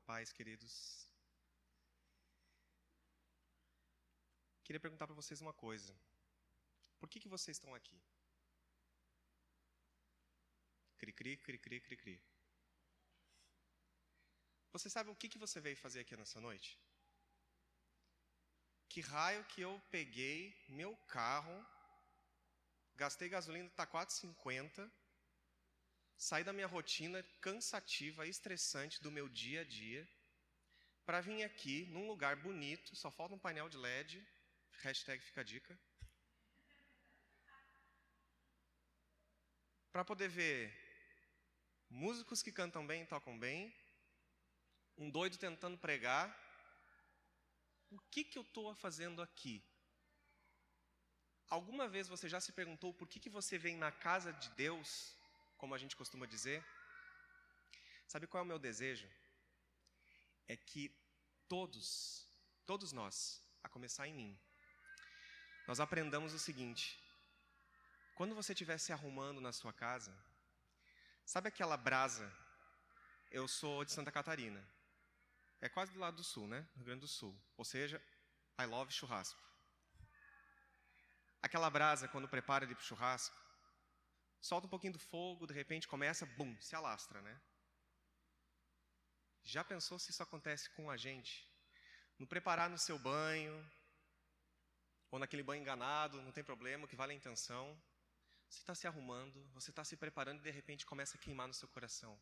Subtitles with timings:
[0.00, 0.74] paz, queridos.
[4.64, 5.94] Queria perguntar para vocês uma coisa.
[6.98, 7.98] Por que, que vocês estão aqui?
[10.98, 12.22] Cri, cri, cri, cri, cri, cri.
[14.72, 16.78] Você sabe o que, que você veio fazer aqui nessa noite?
[18.88, 21.56] Que raio que eu peguei meu carro,
[22.94, 24.90] gastei gasolina, está 4,50,
[26.26, 30.06] saí da minha rotina cansativa, estressante do meu dia a dia,
[31.06, 34.22] para vir aqui num lugar bonito, só falta um painel de LED,
[34.82, 35.80] hashtag fica a dica,
[39.90, 40.70] para poder ver
[41.88, 43.74] músicos que cantam bem e tocam bem,
[44.98, 46.28] um doido tentando pregar.
[47.90, 49.64] O que, que eu estou fazendo aqui?
[51.48, 55.16] Alguma vez você já se perguntou por que, que você vem na casa de Deus,
[55.60, 56.64] como a gente costuma dizer?
[58.12, 59.08] Sabe qual é o meu desejo?
[60.48, 60.82] É que
[61.46, 62.26] todos,
[62.64, 64.40] todos nós, a começar em mim,
[65.68, 66.98] nós aprendamos o seguinte:
[68.14, 70.12] quando você estiver se arrumando na sua casa,
[71.26, 72.26] sabe aquela brasa?
[73.30, 74.60] Eu sou de Santa Catarina.
[75.60, 76.66] É quase do lado do sul, né?
[76.74, 77.38] Rio Grande do Sul.
[77.56, 78.02] Ou seja,
[78.58, 79.40] I love churrasco.
[81.42, 83.36] Aquela brasa, quando prepara ele para o churrasco,
[84.40, 87.40] solta um pouquinho do fogo, de repente começa, bum, se alastra, né?
[89.44, 91.48] Já pensou se isso acontece com a gente?
[92.18, 93.70] No preparar no seu banho,
[95.10, 97.80] ou naquele banho enganado, não tem problema, que vale a intenção.
[98.48, 101.54] Você está se arrumando, você está se preparando e de repente começa a queimar no
[101.54, 102.18] seu coração.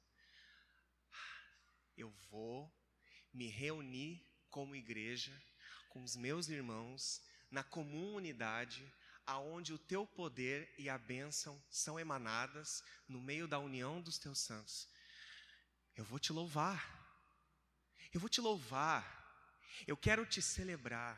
[1.96, 2.72] Eu vou
[3.32, 5.32] me reunir como igreja,
[5.90, 8.92] com os meus irmãos, na comunidade,
[9.34, 14.38] aonde o teu poder e a bênção são emanadas no meio da união dos teus
[14.38, 14.88] santos.
[15.94, 16.80] Eu vou te louvar.
[18.12, 19.04] Eu vou te louvar.
[19.86, 21.16] Eu quero te celebrar.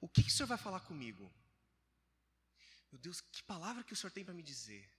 [0.00, 1.32] O que, que o Senhor vai falar comigo?
[2.90, 4.90] Meu Deus, que palavra que o Senhor tem para me dizer?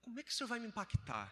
[0.00, 1.28] Como é que o Senhor vai me impactar?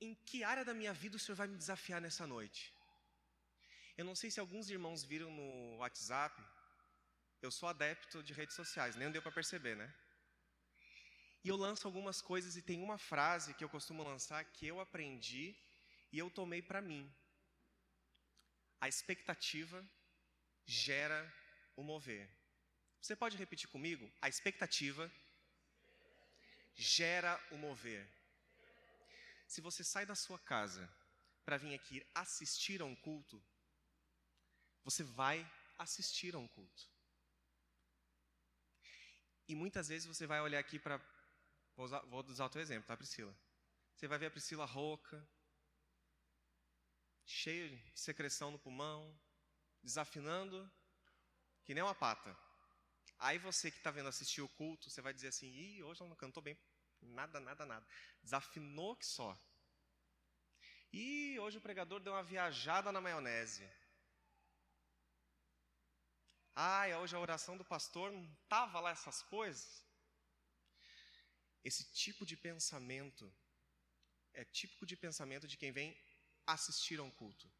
[0.00, 2.74] em que área da minha vida o Senhor vai me desafiar nessa noite?
[3.96, 6.42] Eu não sei se alguns irmãos viram no WhatsApp,
[7.42, 9.92] eu sou adepto de redes sociais, nem deu para perceber, né?
[11.42, 14.78] E eu lanço algumas coisas e tem uma frase que eu costumo lançar que eu
[14.78, 15.56] aprendi
[16.12, 17.10] e eu tomei para mim.
[18.78, 19.84] A expectativa
[20.66, 21.20] gera
[21.76, 22.28] o mover.
[23.00, 24.12] Você pode repetir comigo?
[24.20, 25.10] A expectativa
[26.74, 28.06] gera o mover.
[29.46, 30.88] Se você sai da sua casa
[31.44, 33.42] para vir aqui assistir a um culto,
[34.84, 36.89] você vai assistir a um culto.
[39.50, 41.00] E muitas vezes você vai olhar aqui para.
[41.76, 43.36] Vou usar, vou usar o teu exemplo, tá, Priscila?
[43.96, 45.28] Você vai ver a Priscila rouca,
[47.24, 49.12] cheia de secreção no pulmão,
[49.82, 50.70] desafinando,
[51.64, 52.30] que nem uma pata.
[53.18, 56.10] Aí você que está vendo assistir o culto, você vai dizer assim: Ih, hoje ela
[56.10, 56.56] não cantou bem
[57.02, 57.86] Nada, nada, nada.
[58.22, 59.36] Desafinou que só.
[60.92, 63.68] E hoje o pregador deu uma viajada na maionese.
[66.54, 69.84] Ai, hoje a oração do pastor não estava lá essas coisas.
[71.64, 73.32] Esse tipo de pensamento
[74.32, 75.96] é típico de pensamento de quem vem
[76.46, 77.50] assistir a um culto.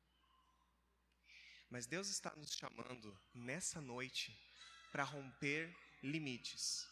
[1.69, 4.37] Mas Deus está nos chamando nessa noite
[4.91, 6.89] para romper limites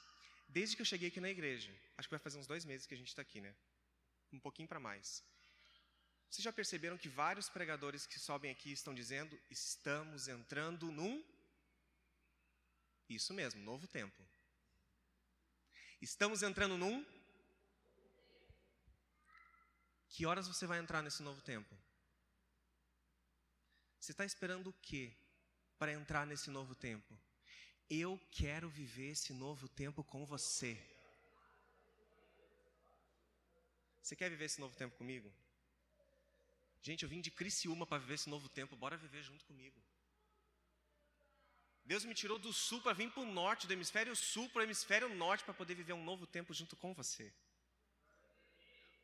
[0.49, 1.71] desde que eu cheguei aqui na igreja.
[1.97, 3.55] Acho que vai fazer uns dois meses que a gente está aqui, né?
[4.33, 5.23] Um pouquinho para mais.
[6.29, 11.25] Vocês já perceberam que vários pregadores que sobem aqui estão dizendo: estamos entrando num.
[13.09, 14.23] Isso mesmo, novo tempo.
[16.01, 17.05] Estamos entrando num.
[20.09, 21.77] Que horas você vai entrar nesse novo tempo?
[23.99, 25.13] Você está esperando o quê
[25.79, 27.19] para entrar nesse novo tempo?
[27.91, 30.79] Eu quero viver esse novo tempo com você.
[34.03, 35.33] Você quer viver esse novo tempo comigo?
[36.83, 39.79] Gente, eu vim de Criciúma para viver esse novo tempo, bora viver junto comigo.
[41.91, 44.63] Deus me tirou do sul para vir para o norte, do hemisfério sul para o
[44.63, 47.33] hemisfério norte, para poder viver um novo tempo junto com você.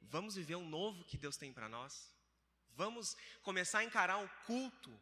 [0.03, 2.13] Vamos viver um novo que Deus tem para nós?
[2.77, 4.93] Vamos começar a encarar o culto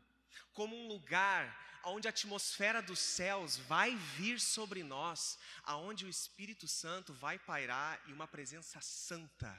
[0.55, 1.43] como um lugar
[1.82, 8.00] onde a atmosfera dos céus vai vir sobre nós, aonde o Espírito Santo vai pairar
[8.06, 9.52] e uma presença santa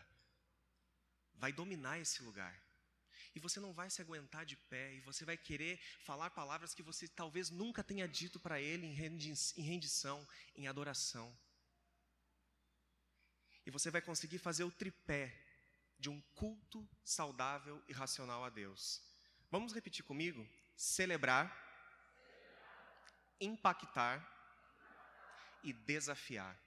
[1.36, 2.63] vai dominar esse lugar.
[3.36, 6.84] E você não vai se aguentar de pé, e você vai querer falar palavras que
[6.84, 11.36] você talvez nunca tenha dito para Ele em rendição, em adoração.
[13.66, 15.34] E você vai conseguir fazer o tripé
[15.98, 19.02] de um culto saudável e racional a Deus.
[19.50, 20.48] Vamos repetir comigo?
[20.76, 21.56] Celebrar,
[23.40, 24.30] impactar
[25.64, 26.60] e desafiar.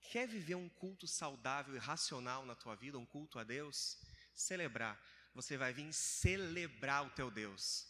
[0.00, 3.98] Quer viver um culto saudável e racional na tua vida, um culto a Deus?
[4.34, 5.00] Celebrar.
[5.34, 7.86] Você vai vir celebrar o teu Deus.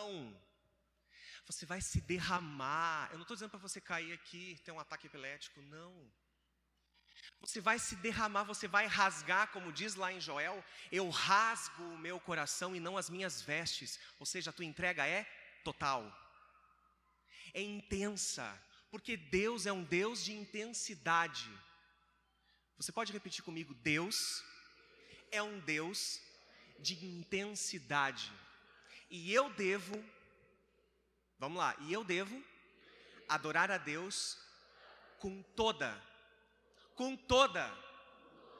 [0.00, 0.40] Não.
[1.44, 3.08] Você vai se derramar.
[3.10, 5.60] Eu não estou dizendo para você cair aqui, ter um ataque epilético.
[5.62, 6.10] Não.
[7.40, 10.62] Você vai se derramar, você vai rasgar, como diz lá em Joel:
[10.92, 13.98] Eu rasgo o meu coração e não as minhas vestes.
[14.18, 15.24] Ou seja, a tua entrega é
[15.64, 16.02] total,
[17.52, 18.46] é intensa,
[18.90, 21.48] porque Deus é um Deus de intensidade.
[22.76, 24.42] Você pode repetir comigo: Deus
[25.30, 26.20] é um Deus
[26.78, 28.32] de intensidade.
[29.08, 30.02] E eu devo,
[31.38, 32.42] vamos lá, e eu devo
[33.28, 34.38] adorar a Deus
[35.18, 35.90] com toda,
[36.94, 37.64] com toda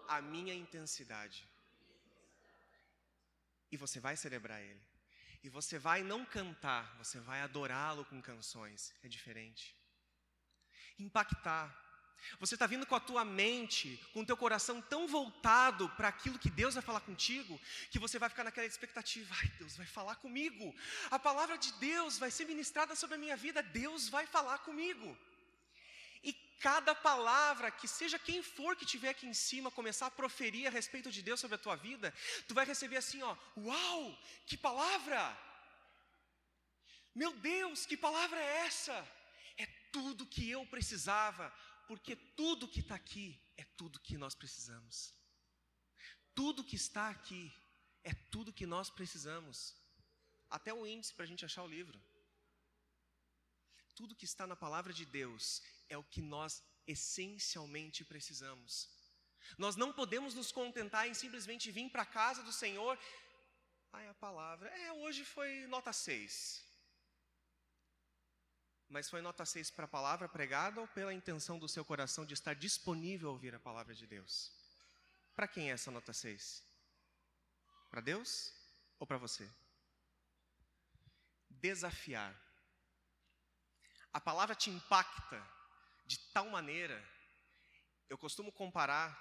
[0.08, 1.48] a minha intensidade.
[3.70, 4.82] E você vai celebrar Ele.
[5.42, 8.92] E você vai não cantar, você vai adorá-lo com canções.
[9.02, 9.79] É diferente.
[11.02, 11.80] Impactar.
[12.38, 16.38] Você está vindo com a tua mente, com o teu coração tão voltado para aquilo
[16.38, 17.60] que Deus vai falar contigo,
[17.90, 20.74] que você vai ficar naquela expectativa, ai, Deus vai falar comigo.
[21.10, 25.16] A palavra de Deus vai ser ministrada sobre a minha vida, Deus vai falar comigo.
[26.22, 30.66] E cada palavra, que seja quem for que estiver aqui em cima, começar a proferir
[30.66, 32.12] a respeito de Deus sobre a tua vida,
[32.46, 35.36] tu vai receber assim, ó, uau, que palavra!
[37.14, 39.19] Meu Deus, que palavra é essa?
[39.92, 41.52] Tudo que eu precisava
[41.90, 45.12] porque tudo que está aqui é tudo que nós precisamos.
[46.32, 47.52] Tudo que está aqui
[48.04, 49.74] é tudo que nós precisamos.
[50.48, 52.00] Até o índice para a gente achar o livro.
[53.96, 58.88] Tudo que está na palavra de Deus é o que nós essencialmente precisamos.
[59.58, 62.96] Nós não podemos nos contentar em simplesmente vir para a casa do Senhor.
[63.92, 64.68] Ai, a palavra.
[64.68, 66.69] É, hoje foi nota 6.
[68.90, 72.34] Mas foi nota 6 para a palavra pregada ou pela intenção do seu coração de
[72.34, 74.52] estar disponível a ouvir a palavra de Deus?
[75.36, 76.60] Para quem é essa nota 6?
[77.88, 78.52] Para Deus
[78.98, 79.48] ou para você?
[81.48, 82.34] Desafiar.
[84.12, 85.40] A palavra te impacta
[86.04, 87.00] de tal maneira,
[88.08, 89.16] eu costumo comparar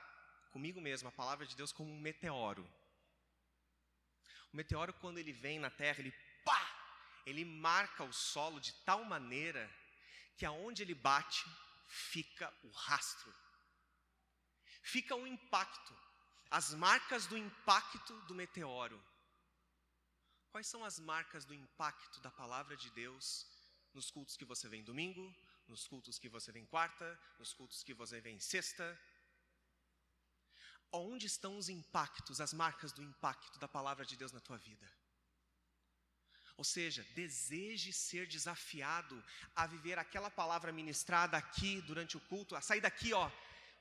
[0.52, 2.68] comigo mesmo a palavra de Deus como um meteoro.
[4.52, 6.12] O meteoro, quando ele vem na terra, ele!
[7.26, 9.70] Ele marca o solo de tal maneira
[10.38, 11.46] que aonde ele bate
[11.88, 13.34] fica o rastro.
[14.82, 15.96] Fica o impacto,
[16.50, 19.04] as marcas do impacto do meteoro.
[20.52, 23.46] Quais são as marcas do impacto da palavra de Deus
[23.94, 25.36] nos cultos que você vem domingo,
[25.68, 29.00] nos cultos que você vem quarta, nos cultos que você vem sexta?
[30.92, 34.99] Onde estão os impactos, as marcas do impacto da palavra de Deus na tua vida?
[36.60, 39.16] Ou seja, deseje ser desafiado
[39.56, 43.32] a viver aquela palavra ministrada aqui durante o culto, a sair daqui, ó,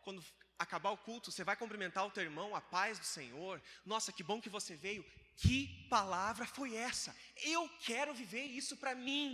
[0.00, 0.25] quando
[0.56, 3.60] acabar o culto, você vai cumprimentar o teu irmão, a paz do Senhor.
[3.84, 5.04] Nossa, que bom que você veio.
[5.34, 7.16] Que palavra foi essa?
[7.42, 9.28] Eu quero viver isso para mim.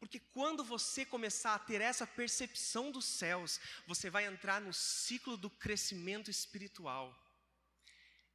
[0.00, 5.36] Porque quando você começar a ter essa percepção dos céus, você vai entrar no ciclo
[5.36, 7.14] do crescimento espiritual.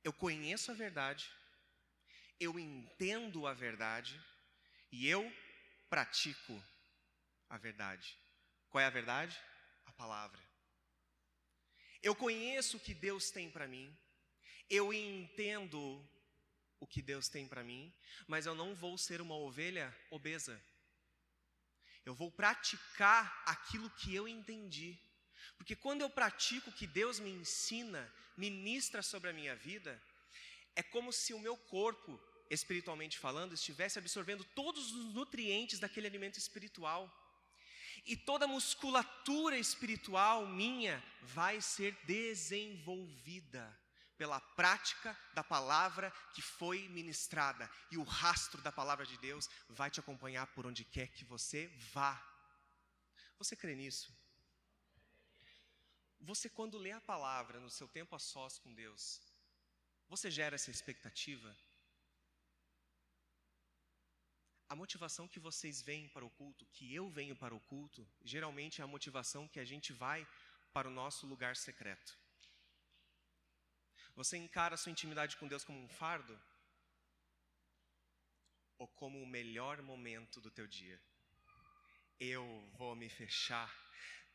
[0.04, 1.32] Eu conheço a verdade,
[2.40, 4.20] eu entendo a verdade
[4.92, 5.32] e eu
[5.90, 6.62] pratico
[7.50, 8.18] a verdade.
[8.70, 9.40] Qual é a verdade?
[9.86, 10.42] A palavra.
[12.02, 13.96] Eu conheço o que Deus tem para mim,
[14.70, 16.06] eu entendo
[16.80, 17.94] o que Deus tem para mim,
[18.28, 20.62] mas eu não vou ser uma ovelha obesa.
[22.06, 25.00] Eu vou praticar aquilo que eu entendi.
[25.58, 30.02] Porque quando eu pratico o que Deus me ensina, ministra sobre a minha vida,
[30.76, 36.38] é como se o meu corpo, espiritualmente falando, estivesse absorvendo todos os nutrientes daquele alimento
[36.38, 37.12] espiritual.
[38.06, 43.80] E toda a musculatura espiritual minha vai ser desenvolvida
[44.18, 47.70] pela prática da palavra que foi ministrada.
[47.92, 51.68] E o rastro da palavra de Deus vai te acompanhar por onde quer que você
[51.94, 52.22] vá.
[53.38, 54.14] Você crê nisso?
[56.20, 59.22] Você, quando lê a palavra no seu tempo a sós com Deus,
[60.16, 61.50] você gera essa expectativa?
[64.70, 68.82] A motivação que vocês vêm para o culto, que eu venho para o culto, geralmente
[68.82, 70.28] é a motivação que a gente vai
[70.74, 72.18] para o nosso lugar secreto.
[74.16, 76.36] Você encara a sua intimidade com Deus como um fardo?
[78.78, 81.00] Ou como o melhor momento do teu dia?
[82.20, 83.70] eu vou me fechar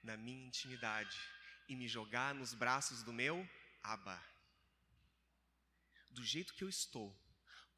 [0.02, 1.18] na minha intimidade
[1.68, 3.48] e me jogar nos braços do meu
[3.82, 4.22] Abba.
[6.18, 7.16] Do jeito que eu estou,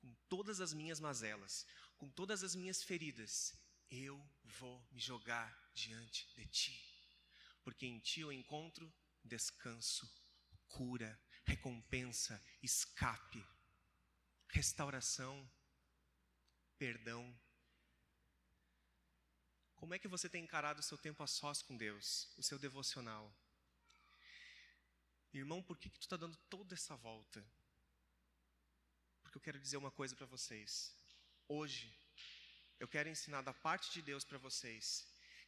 [0.00, 1.66] com todas as minhas mazelas,
[1.98, 3.54] com todas as minhas feridas,
[3.90, 6.82] eu vou me jogar diante de ti,
[7.62, 8.90] porque em ti eu encontro
[9.22, 10.10] descanso,
[10.68, 13.46] cura, recompensa, escape,
[14.48, 15.46] restauração,
[16.78, 17.38] perdão.
[19.74, 22.58] Como é que você tem encarado o seu tempo a sós com Deus, o seu
[22.58, 23.30] devocional?
[25.30, 27.46] Irmão, por que, que tu está dando toda essa volta?
[29.30, 30.92] Porque eu quero dizer uma coisa para vocês.
[31.46, 31.88] Hoje,
[32.80, 35.06] eu quero ensinar da parte de Deus para vocês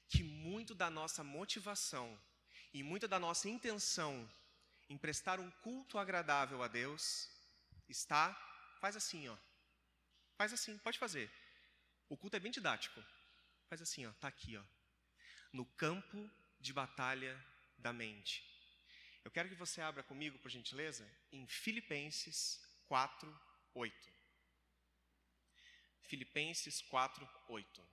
[0.09, 2.17] que muito da nossa motivação
[2.73, 4.31] e muita da nossa intenção
[4.89, 7.29] em prestar um culto agradável a Deus
[7.89, 8.33] está,
[8.81, 9.37] faz assim, ó.
[10.37, 11.29] Faz assim, pode fazer.
[12.09, 13.03] O culto é bem didático.
[13.69, 14.63] Faz assim, ó, tá aqui, ó.
[15.53, 17.35] No campo de batalha
[17.77, 18.49] da mente.
[19.25, 24.13] Eu quero que você abra comigo, por gentileza, em Filipenses 4, 8.
[26.03, 27.89] Filipenses 4, 8.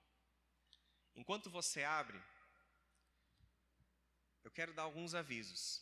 [1.15, 2.21] Enquanto você abre,
[4.43, 5.81] eu quero dar alguns avisos.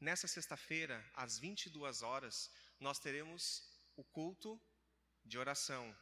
[0.00, 3.62] Nessa sexta-feira, às 22 horas, nós teremos
[3.96, 4.60] o culto
[5.24, 5.96] de oração.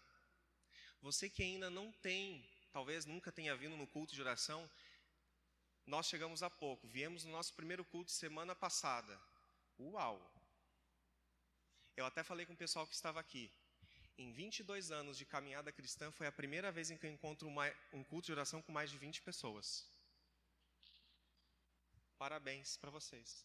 [1.01, 4.69] Você que ainda não tem, talvez nunca tenha vindo no culto de oração,
[5.87, 9.21] nós chegamos há pouco, viemos no nosso primeiro culto semana passada.
[9.79, 10.19] Uau!
[11.97, 13.51] Eu até falei com o pessoal que estava aqui.
[14.19, 17.73] Em 22 anos de caminhada cristã, foi a primeira vez em que eu encontro uma,
[17.93, 19.89] um culto de oração com mais de 20 pessoas.
[22.19, 23.45] Parabéns para vocês.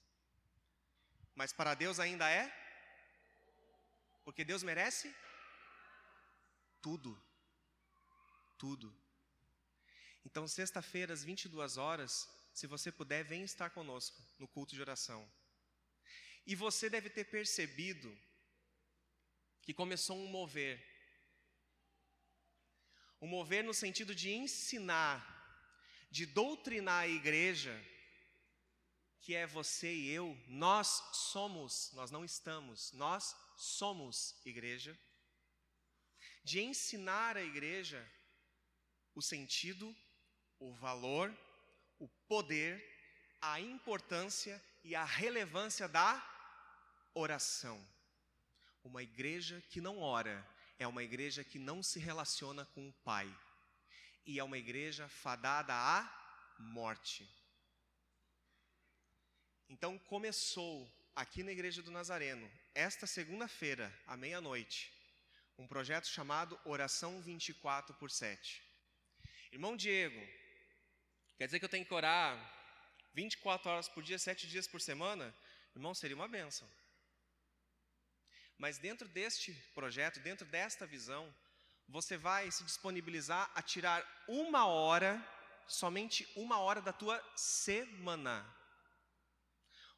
[1.36, 2.52] Mas para Deus ainda é?
[4.24, 5.16] Porque Deus merece
[6.82, 7.20] tudo.
[8.58, 8.94] Tudo.
[10.26, 15.28] Então, sexta-feira, às 22 horas, se você puder, vem estar conosco no culto de oração.
[16.46, 18.16] E você deve ter percebido
[19.62, 20.84] que começou um mover.
[23.22, 25.20] Um mover no sentido de ensinar,
[26.10, 27.74] de doutrinar a igreja,
[29.22, 34.98] que é você e eu, nós somos, nós não estamos, nós somos igreja.
[36.44, 38.10] De ensinar a igreja
[39.14, 39.96] o sentido,
[40.58, 41.38] o valor,
[42.00, 42.82] o poder,
[43.42, 46.26] a importância e a relevância da
[47.14, 47.86] oração.
[48.90, 50.44] Uma igreja que não ora
[50.80, 53.32] é uma igreja que não se relaciona com o Pai.
[54.26, 57.30] E é uma igreja fadada à morte.
[59.70, 64.92] Então começou aqui na Igreja do Nazareno, esta segunda-feira, à meia-noite,
[65.56, 68.60] um projeto chamado Oração 24 por 7.
[69.52, 70.20] Irmão Diego,
[71.38, 72.34] quer dizer que eu tenho que orar
[73.14, 75.32] 24 horas por dia, 7 dias por semana?
[75.76, 76.68] Irmão, seria uma benção.
[78.60, 81.34] Mas dentro deste projeto, dentro desta visão,
[81.88, 85.26] você vai se disponibilizar a tirar uma hora,
[85.66, 88.46] somente uma hora da tua semana.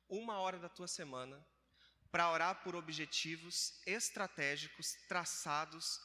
[0.07, 1.43] Uma hora da tua semana
[2.11, 5.99] para orar por objetivos estratégicos traçados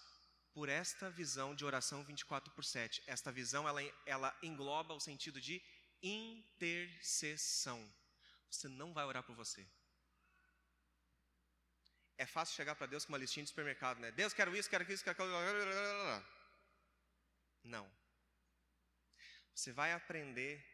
[0.54, 3.02] por esta visão de oração 24 por 7.
[3.06, 5.62] Esta visão ela, ela engloba o sentido de
[6.02, 7.86] intercessão.
[8.48, 9.66] Você não vai orar por você.
[12.18, 14.10] É fácil chegar para Deus com uma listinha de supermercado, né?
[14.10, 16.24] Deus, quero isso, quero isso, quero aquilo.
[17.62, 17.90] Não.
[19.54, 20.64] Você vai aprender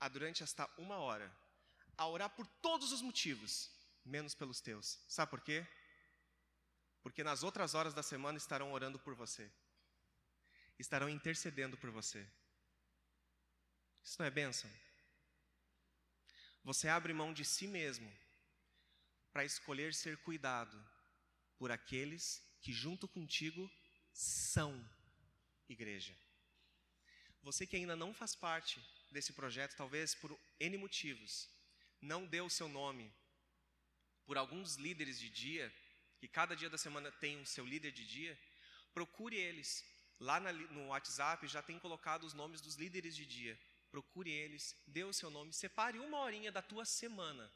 [0.00, 1.32] a, durante esta uma hora,
[1.96, 3.70] a orar por todos os motivos,
[4.04, 4.98] menos pelos teus.
[5.08, 5.66] Sabe por quê?
[7.02, 9.50] Porque nas outras horas da semana estarão orando por você,
[10.78, 12.26] estarão intercedendo por você.
[14.02, 14.70] Isso não é bênção?
[16.64, 18.10] Você abre mão de si mesmo
[19.34, 20.80] para escolher ser cuidado
[21.58, 23.68] por aqueles que, junto contigo,
[24.12, 24.72] são
[25.68, 26.16] igreja.
[27.42, 31.48] Você que ainda não faz parte desse projeto, talvez por N motivos,
[32.00, 33.12] não deu o seu nome
[34.24, 35.74] por alguns líderes de dia,
[36.20, 38.38] que cada dia da semana tem um seu líder de dia,
[38.94, 39.84] procure eles.
[40.20, 43.58] Lá no WhatsApp já tem colocado os nomes dos líderes de dia.
[43.90, 47.52] Procure eles, dê o seu nome, separe uma horinha da tua semana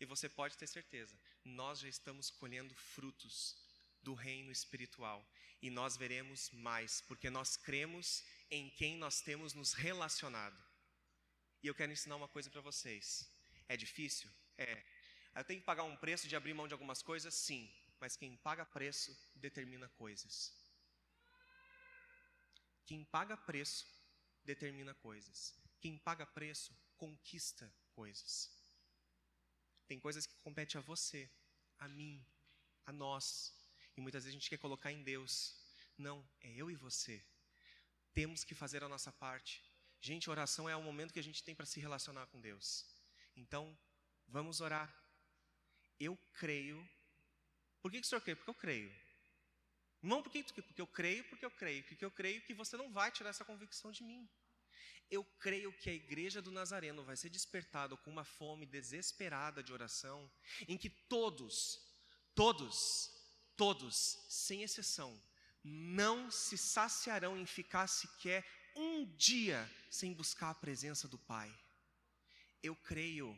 [0.00, 1.14] e você pode ter certeza,
[1.44, 3.56] nós já estamos colhendo frutos
[4.02, 5.24] do reino espiritual.
[5.60, 10.58] E nós veremos mais, porque nós cremos em quem nós temos nos relacionado.
[11.62, 13.30] E eu quero ensinar uma coisa para vocês.
[13.68, 14.30] É difícil?
[14.56, 14.82] É.
[15.36, 17.34] Eu tenho que pagar um preço de abrir mão de algumas coisas?
[17.34, 17.70] Sim.
[18.00, 20.54] Mas quem paga preço determina coisas.
[22.86, 23.86] Quem paga preço
[24.42, 25.54] determina coisas.
[25.78, 28.59] Quem paga preço conquista coisas.
[29.90, 31.28] Tem coisas que competem a você,
[31.76, 32.24] a mim,
[32.86, 33.52] a nós.
[33.96, 35.56] E muitas vezes a gente quer colocar em Deus.
[35.98, 37.20] Não, é eu e você.
[38.14, 39.60] Temos que fazer a nossa parte.
[40.00, 42.86] Gente, oração é o momento que a gente tem para se relacionar com Deus.
[43.34, 43.76] Então,
[44.28, 44.88] vamos orar.
[45.98, 46.88] Eu creio.
[47.82, 48.36] Por que, que o senhor crê?
[48.36, 48.94] Porque eu creio.
[50.00, 51.82] Não porque, porque eu creio, porque eu creio.
[51.82, 54.30] Porque eu creio que você não vai tirar essa convicção de mim.
[55.10, 59.72] Eu creio que a igreja do Nazareno vai ser despertada com uma fome desesperada de
[59.72, 60.30] oração,
[60.68, 61.80] em que todos,
[62.34, 63.10] todos,
[63.56, 65.20] todos, sem exceção,
[65.64, 71.52] não se saciarão em ficar sequer um dia sem buscar a presença do Pai.
[72.62, 73.36] Eu creio,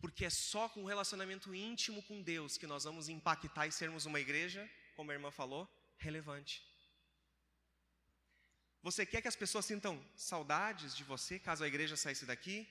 [0.00, 4.06] porque é só com um relacionamento íntimo com Deus que nós vamos impactar e sermos
[4.06, 5.68] uma igreja, como a irmã falou,
[5.98, 6.69] relevante.
[8.82, 12.66] Você quer que as pessoas sintam saudades de você caso a igreja saísse daqui?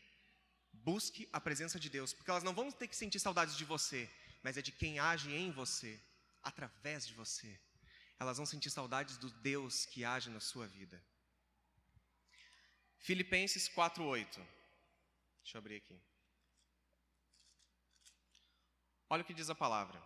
[0.74, 4.10] Busque a presença de Deus, porque elas não vão ter que sentir saudades de você,
[4.42, 6.00] mas é de quem age em você,
[6.42, 7.60] através de você.
[8.20, 11.02] Elas vão sentir saudades do Deus que age na sua vida.
[12.98, 14.46] Filipenses 4:8.
[15.44, 16.00] Deixa eu abrir aqui.
[19.10, 20.02] Olha o que diz a palavra.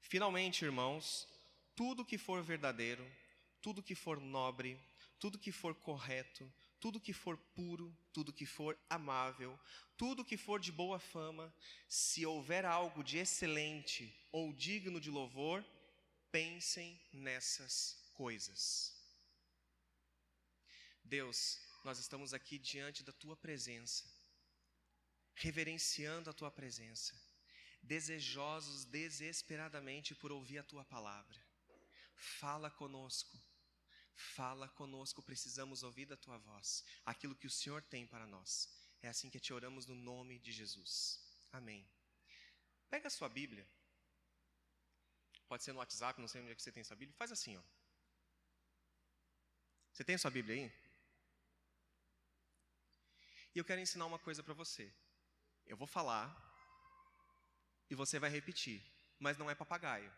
[0.00, 1.28] Finalmente, irmãos,
[1.76, 3.04] tudo que for verdadeiro,
[3.64, 4.78] tudo que for nobre,
[5.18, 9.58] tudo que for correto, tudo que for puro, tudo que for amável,
[9.96, 11.50] tudo que for de boa fama,
[11.88, 15.64] se houver algo de excelente ou digno de louvor,
[16.30, 18.94] pensem nessas coisas.
[21.02, 24.04] Deus, nós estamos aqui diante da tua presença,
[25.36, 27.18] reverenciando a tua presença,
[27.82, 31.42] desejosos desesperadamente por ouvir a tua palavra.
[32.14, 33.42] Fala conosco
[34.14, 38.68] Fala conosco, precisamos ouvir da tua voz, aquilo que o Senhor tem para nós.
[39.02, 41.20] É assim que te oramos no nome de Jesus.
[41.52, 41.86] Amém.
[42.88, 43.66] Pega a sua Bíblia.
[45.48, 47.16] Pode ser no WhatsApp, não sei onde é que você tem essa Bíblia.
[47.16, 47.62] Faz assim, ó.
[49.92, 50.72] Você tem a sua Bíblia aí?
[53.54, 54.92] E eu quero ensinar uma coisa para você.
[55.66, 56.26] Eu vou falar
[57.88, 58.82] e você vai repetir,
[59.18, 60.12] mas não é papagaio.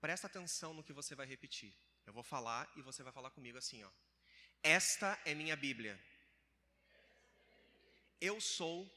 [0.00, 1.72] Presta atenção no que você vai repetir.
[2.06, 3.90] Eu vou falar e você vai falar comigo assim, ó.
[4.62, 5.98] Esta é minha Bíblia.
[8.20, 8.88] Eu sou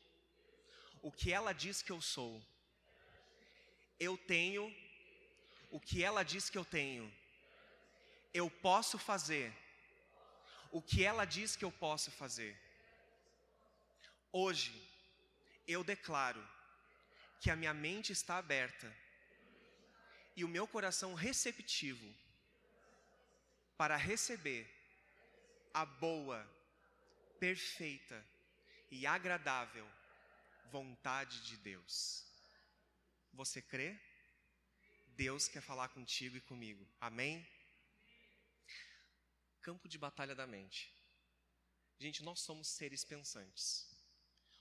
[1.01, 2.43] o que ela diz que eu sou.
[3.99, 4.63] Eu tenho
[5.69, 7.11] o que ela diz que eu tenho.
[8.33, 9.53] Eu posso fazer
[10.71, 12.57] o que ela diz que eu posso fazer.
[14.31, 14.71] Hoje,
[15.67, 16.41] eu declaro
[17.39, 19.00] que a minha mente está aberta
[20.35, 22.13] e o meu coração receptivo
[23.77, 24.69] para receber
[25.73, 26.47] a boa,
[27.39, 28.23] perfeita
[28.89, 29.87] e agradável
[30.69, 32.25] vontade de Deus.
[33.33, 33.99] Você crê?
[35.15, 36.87] Deus quer falar contigo e comigo.
[36.99, 37.45] Amém?
[39.61, 40.93] Campo de batalha da mente.
[41.99, 43.87] Gente, nós somos seres pensantes.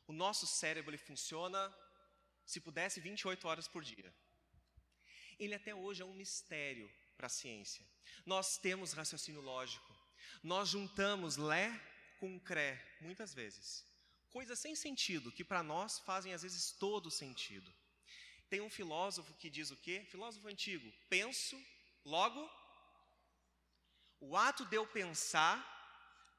[0.07, 1.61] O nosso cérebro ele funciona,
[2.45, 4.13] se pudesse, 28 horas por dia.
[5.41, 7.85] Ele até hoje é um mistério para a ciência.
[8.25, 9.93] Nós temos raciocínio lógico.
[10.43, 11.69] Nós juntamos lé
[12.19, 13.85] com cré, muitas vezes.
[14.29, 17.73] Coisas sem sentido, que para nós fazem às vezes todo sentido.
[18.49, 20.07] Tem um filósofo que diz o quê?
[20.11, 21.61] Filósofo antigo: penso,
[22.05, 22.49] logo.
[24.21, 25.59] O ato de eu pensar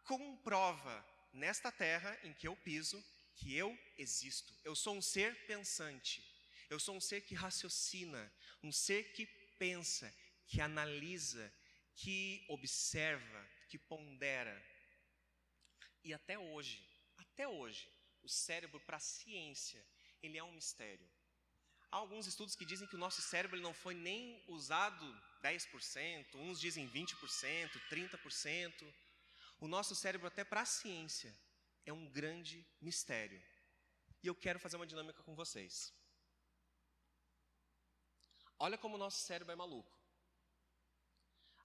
[0.03, 3.03] comprova nesta terra em que eu piso
[3.35, 4.53] que eu existo.
[4.63, 6.23] Eu sou um ser pensante.
[6.71, 9.25] Eu sou um ser que raciocina, um ser que
[9.59, 10.09] pensa,
[10.47, 11.53] que analisa,
[11.93, 14.55] que observa, que pondera.
[16.01, 16.81] E até hoje,
[17.17, 17.91] até hoje,
[18.23, 19.85] o cérebro para a ciência,
[20.23, 21.05] ele é um mistério.
[21.91, 25.05] Há alguns estudos que dizem que o nosso cérebro ele não foi nem usado
[25.43, 28.93] 10%, uns dizem 20%, 30%.
[29.59, 31.37] O nosso cérebro, até para a ciência,
[31.85, 33.43] é um grande mistério.
[34.23, 35.93] E eu quero fazer uma dinâmica com vocês.
[38.65, 39.91] Olha como o nosso cérebro é maluco.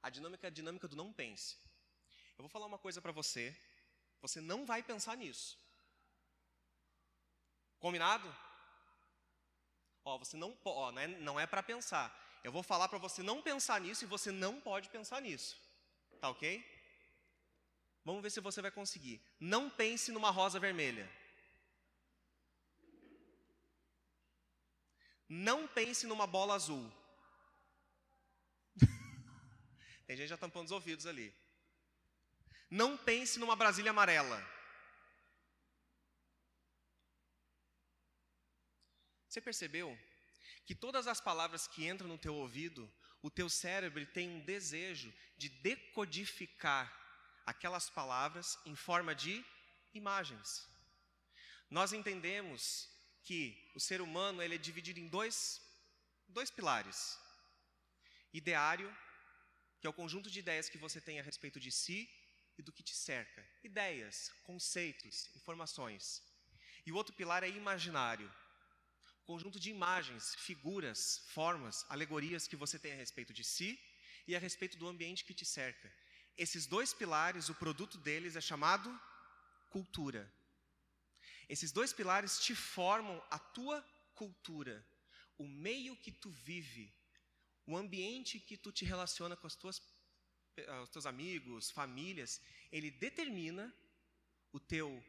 [0.02, 1.59] A dinâmica é a dinâmica do não pense.
[2.37, 3.54] Eu vou falar uma coisa para você,
[4.22, 5.59] você não vai pensar nisso.
[7.78, 8.35] Combinado?
[10.06, 12.06] Ó, você não, ó, não é, não é para pensar.
[12.42, 15.54] Eu vou falar para você não pensar nisso e você não pode pensar nisso.
[16.18, 16.64] Tá ok?
[18.06, 19.20] Vamos ver se você vai conseguir.
[19.38, 21.06] Não pense numa rosa vermelha.
[25.29, 26.93] Não pense numa bola azul.
[30.07, 31.35] Tem gente já tampando os ouvidos ali.
[32.71, 34.45] Não pense numa Brasília amarela.
[39.29, 39.97] Você percebeu
[40.65, 42.91] que todas as palavras que entram no teu ouvido,
[43.23, 46.93] o teu cérebro tem um desejo de decodificar
[47.45, 49.45] aquelas palavras em forma de
[49.95, 50.69] imagens.
[51.71, 52.89] Nós entendemos
[53.27, 53.41] que
[53.75, 55.61] o ser humano ele é dividido em dois,
[56.29, 57.19] dois pilares:
[58.33, 58.89] ideário,
[59.81, 61.99] que é o conjunto de ideias que você tem a respeito de si
[62.57, 66.23] e do que te cerca, ideias, conceitos, informações.
[66.87, 68.33] E o outro pilar é imaginário,
[69.25, 71.01] conjunto de imagens, figuras,
[71.35, 73.71] formas, alegorias que você tem a respeito de si
[74.29, 75.93] e a respeito do ambiente que te cerca.
[76.39, 78.89] Esses dois pilares, o produto deles é chamado
[79.69, 80.23] cultura.
[81.48, 83.82] Esses dois pilares te formam a tua
[84.14, 84.85] cultura,
[85.38, 86.92] o meio que tu vive,
[87.66, 89.82] o ambiente que tu te relaciona com as tuas,
[90.82, 92.40] os teus amigos, famílias,
[92.72, 93.72] ele determina
[94.52, 95.04] o teu,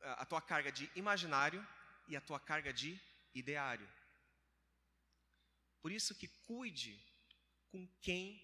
[0.00, 1.66] a tua carga de imaginário
[2.06, 3.00] e a tua carga de
[3.34, 3.88] ideário.
[5.80, 7.00] Por isso que cuide
[7.70, 8.40] com quem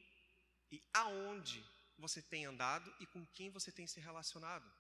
[0.71, 1.65] e aonde
[1.99, 4.71] você tem andado e com quem você tem se relacionado.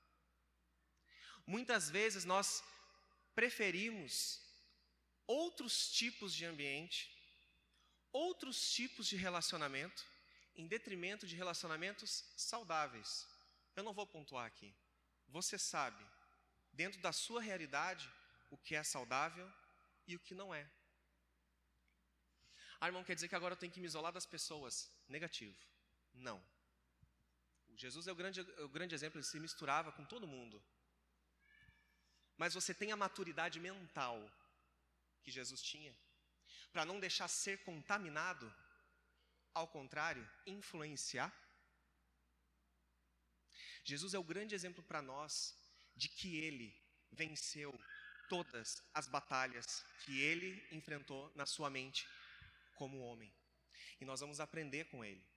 [1.47, 2.65] Muitas vezes nós
[3.35, 4.41] preferimos
[5.27, 7.11] outros tipos de ambiente,
[8.13, 10.05] outros tipos de relacionamento,
[10.57, 13.27] em detrimento de relacionamentos saudáveis.
[13.77, 14.73] Eu não vou pontuar aqui.
[15.29, 16.03] Você sabe,
[16.73, 18.11] dentro da sua realidade,
[18.51, 19.51] o que é saudável
[20.07, 20.67] e o que não é.
[22.81, 24.91] Ah, irmão, quer dizer que agora eu tenho que me isolar das pessoas?
[25.09, 25.57] Negativo.
[26.15, 26.43] Não.
[27.77, 30.63] Jesus é o grande, é o grande exemplo, ele se misturava com todo mundo
[32.37, 34.19] mas você tem a maturidade mental
[35.23, 35.95] que Jesus tinha,
[36.73, 38.53] para não deixar ser contaminado,
[39.53, 41.33] ao contrário, influenciar?
[43.85, 45.57] Jesus é o grande exemplo para nós
[45.95, 46.75] de que ele
[47.13, 47.73] venceu
[48.29, 52.09] todas as batalhas que ele enfrentou na sua mente
[52.75, 53.33] como homem.
[54.01, 55.34] E nós vamos aprender com ele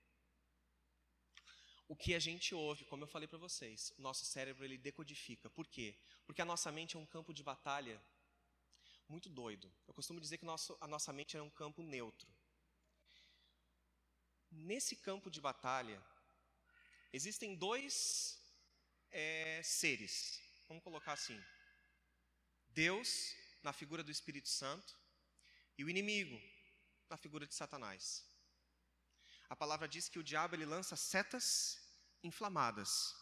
[1.88, 5.50] o que a gente ouve, como eu falei para vocês, o nosso cérebro ele decodifica.
[5.50, 5.96] Por quê?
[6.26, 8.02] Porque a nossa mente é um campo de batalha
[9.08, 9.72] muito doido.
[9.88, 12.28] Eu costumo dizer que nosso, a nossa mente é um campo neutro.
[14.52, 16.02] Nesse campo de batalha,
[17.14, 18.38] existem dois
[19.12, 21.42] é, seres, vamos colocar assim:
[22.70, 24.98] Deus, na figura do Espírito Santo,
[25.78, 26.42] e o inimigo,
[27.10, 28.27] na figura de Satanás.
[29.50, 31.80] A palavra diz que o diabo ele lança setas
[32.24, 33.16] inflamadas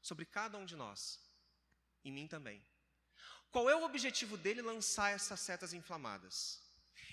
[0.00, 1.20] sobre cada um de nós,
[2.04, 2.62] e mim também.
[3.50, 6.60] Qual é o objetivo dele lançar essas setas inflamadas?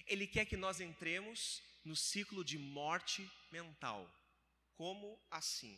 [0.07, 4.09] Ele quer que nós entremos no ciclo de morte mental.
[4.75, 5.75] Como assim?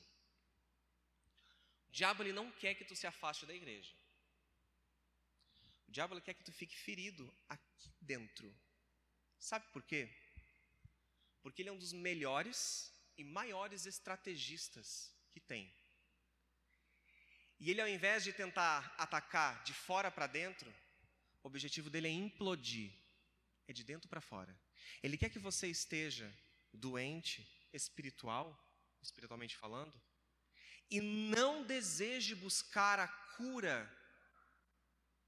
[1.90, 3.94] O diabo ele não quer que tu se afaste da igreja.
[5.88, 8.56] O diabo ele quer que tu fique ferido aqui dentro.
[9.40, 10.10] Sabe por quê?
[11.52, 15.70] Porque ele é um dos melhores e maiores estrategistas que tem.
[17.60, 20.74] E ele, ao invés de tentar atacar de fora para dentro,
[21.44, 22.90] o objetivo dele é implodir,
[23.68, 24.58] é de dentro para fora.
[25.04, 26.34] Ele quer que você esteja
[26.72, 28.58] doente, espiritual,
[29.02, 29.94] espiritualmente falando,
[30.90, 33.94] e não deseje buscar a cura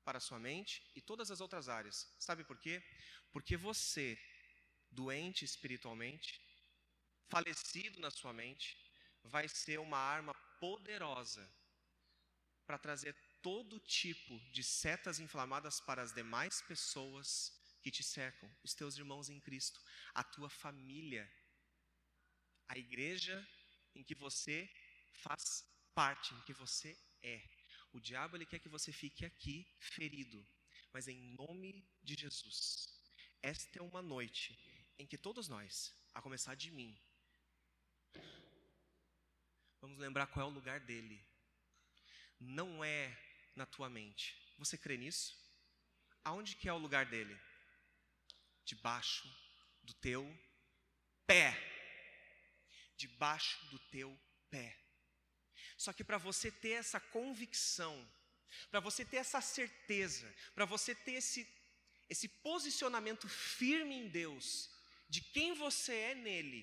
[0.06, 2.08] para a sua mente e todas as outras áreas.
[2.18, 2.82] Sabe por quê?
[3.34, 4.18] Porque você
[4.94, 6.42] doente espiritualmente,
[7.30, 8.78] falecido na sua mente,
[9.24, 11.50] vai ser uma arma poderosa
[12.66, 17.52] para trazer todo tipo de setas inflamadas para as demais pessoas
[17.82, 19.80] que te cercam, os teus irmãos em Cristo,
[20.14, 21.30] a tua família,
[22.68, 23.46] a igreja
[23.94, 24.70] em que você
[25.12, 27.42] faz parte, em que você é.
[27.92, 30.46] O diabo ele quer que você fique aqui ferido,
[30.94, 32.88] mas em nome de Jesus.
[33.42, 34.58] Esta é uma noite
[35.04, 36.98] em que todos nós, a começar de mim,
[39.82, 41.22] vamos lembrar qual é o lugar dele.
[42.40, 43.14] Não é
[43.54, 44.34] na tua mente.
[44.58, 45.38] Você crê nisso?
[46.24, 47.38] Aonde que é o lugar dele?
[48.64, 49.28] Debaixo
[49.84, 50.24] do teu
[51.28, 51.52] pé.
[52.96, 54.18] Debaixo do teu
[54.50, 54.80] pé.
[55.76, 58.10] Só que para você ter essa convicção,
[58.72, 61.46] para você ter essa certeza, para você ter esse,
[62.10, 64.73] esse posicionamento firme em Deus,
[65.14, 66.62] de quem você é nele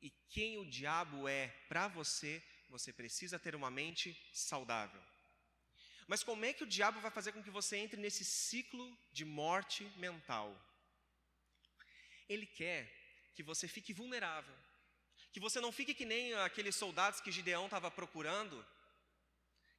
[0.00, 5.02] e quem o diabo é para você, você precisa ter uma mente saudável.
[6.06, 9.26] Mas como é que o diabo vai fazer com que você entre nesse ciclo de
[9.26, 10.48] morte mental?
[12.26, 12.80] Ele quer
[13.34, 14.56] que você fique vulnerável,
[15.30, 18.64] que você não fique que nem aqueles soldados que Gideão estava procurando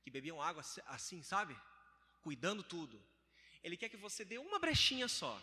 [0.03, 1.59] que bebiam água assim, sabe?
[2.21, 3.03] Cuidando tudo.
[3.63, 5.33] Ele quer que você dê uma brechinha só.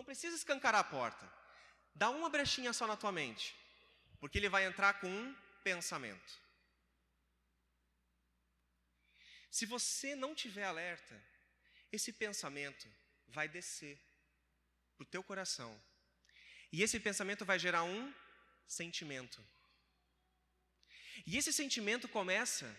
[0.00, 1.30] Não precisa escancarar a porta.
[1.94, 3.54] Dá uma brechinha só na tua mente.
[4.18, 6.40] Porque ele vai entrar com um pensamento.
[9.50, 11.22] Se você não tiver alerta,
[11.92, 12.88] esse pensamento
[13.28, 14.00] vai descer
[14.96, 15.70] para o teu coração.
[16.72, 18.14] E esse pensamento vai gerar um
[18.66, 19.38] sentimento.
[21.26, 22.74] E esse sentimento começa,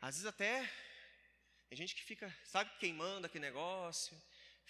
[0.00, 0.66] às vezes até,
[1.68, 4.18] tem gente que fica, sabe, queimando aquele negócio,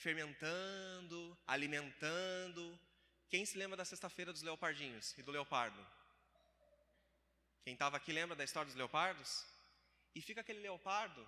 [0.01, 2.79] fermentando, alimentando.
[3.29, 5.81] Quem se lembra da sexta-feira dos leopardinhos e do leopardo?
[7.63, 9.45] Quem estava aqui lembra da história dos leopardos?
[10.15, 11.27] E fica aquele leopardo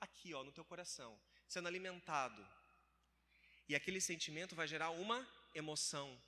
[0.00, 2.46] aqui, ó, no teu coração, sendo alimentado.
[3.68, 6.20] E aquele sentimento vai gerar uma emoção.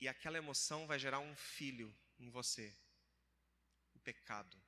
[0.00, 2.74] E aquela emoção vai gerar um filho em você,
[3.94, 4.59] o pecado.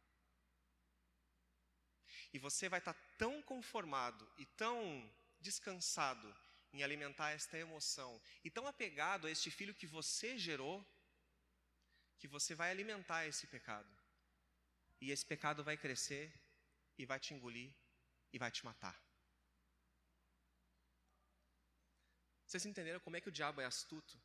[2.33, 6.35] E você vai estar tão conformado e tão descansado
[6.73, 10.83] em alimentar esta emoção, e tão apegado a este filho que você gerou,
[12.19, 13.95] que você vai alimentar esse pecado.
[15.01, 16.33] E esse pecado vai crescer
[16.97, 17.75] e vai te engolir
[18.33, 18.99] e vai te matar.
[22.47, 24.19] Vocês entenderam como é que o diabo é astuto?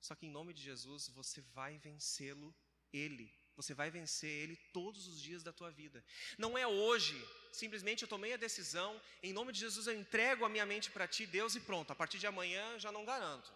[0.00, 2.54] Só que em nome de Jesus você vai vencê-lo,
[2.92, 3.32] ele.
[3.58, 6.04] Você vai vencer ele todos os dias da tua vida.
[6.38, 7.16] Não é hoje,
[7.52, 8.90] simplesmente eu tomei a decisão,
[9.20, 11.90] em nome de Jesus eu entrego a minha mente para ti, Deus, e pronto.
[11.90, 13.52] A partir de amanhã já não garanto.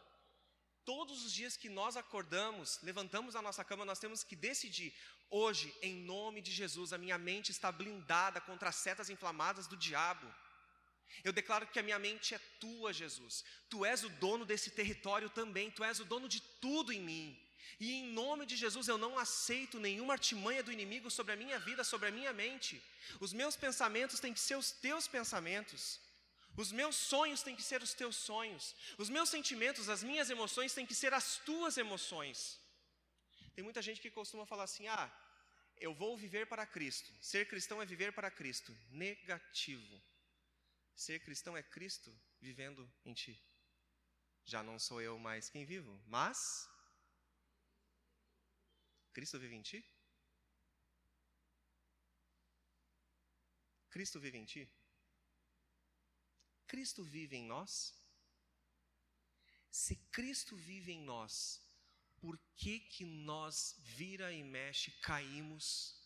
[0.84, 4.92] Todos os dias que nós acordamos, levantamos a nossa cama, nós temos que decidir.
[5.30, 9.76] Hoje, em nome de Jesus, a minha mente está blindada contra as setas inflamadas do
[9.76, 10.26] diabo.
[11.22, 13.44] Eu declaro que a minha mente é tua, Jesus.
[13.70, 17.51] Tu és o dono desse território também, tu és o dono de tudo em mim.
[17.78, 21.58] E em nome de Jesus eu não aceito nenhuma artimanha do inimigo sobre a minha
[21.58, 22.82] vida, sobre a minha mente.
[23.20, 26.00] Os meus pensamentos têm que ser os teus pensamentos.
[26.56, 28.74] Os meus sonhos têm que ser os teus sonhos.
[28.98, 32.58] Os meus sentimentos, as minhas emoções têm que ser as tuas emoções.
[33.54, 35.10] Tem muita gente que costuma falar assim: ah,
[35.78, 37.10] eu vou viver para Cristo.
[37.20, 38.76] Ser cristão é viver para Cristo.
[38.90, 40.02] Negativo.
[40.94, 43.40] Ser cristão é Cristo vivendo em ti.
[44.44, 46.68] Já não sou eu mais quem vivo, mas
[49.12, 49.84] Cristo vive em ti?
[53.90, 54.68] Cristo vive em ti?
[56.66, 57.94] Cristo vive em nós?
[59.70, 61.62] Se Cristo vive em nós,
[62.20, 66.00] por que que nós vira e mexe, caímos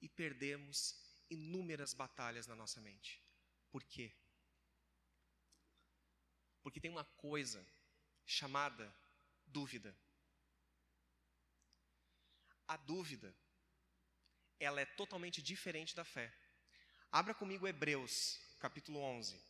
[0.00, 0.94] e perdemos
[1.28, 3.22] inúmeras batalhas na nossa mente?
[3.70, 4.14] Por quê?
[6.62, 7.66] Porque tem uma coisa
[8.24, 8.94] chamada
[9.46, 9.96] dúvida.
[12.68, 13.34] A dúvida,
[14.58, 16.32] ela é totalmente diferente da fé.
[17.12, 19.40] Abra comigo Hebreus, capítulo 11.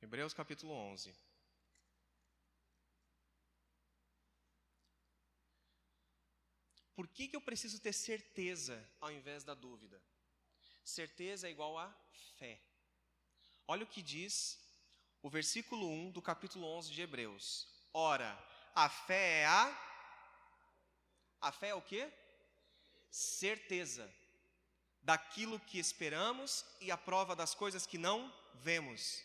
[0.00, 1.14] Hebreus capítulo 11.
[6.94, 10.02] Por que, que eu preciso ter certeza ao invés da dúvida?
[10.84, 11.92] Certeza é igual a
[12.38, 12.60] fé.
[13.66, 14.58] Olha o que diz
[15.22, 17.68] o versículo 1 do capítulo 11 de Hebreus.
[17.92, 18.38] Ora,
[18.74, 19.88] a fé é a.
[21.40, 22.10] A fé é o que?
[23.10, 24.12] Certeza
[25.02, 29.22] daquilo que esperamos e a prova das coisas que não vemos.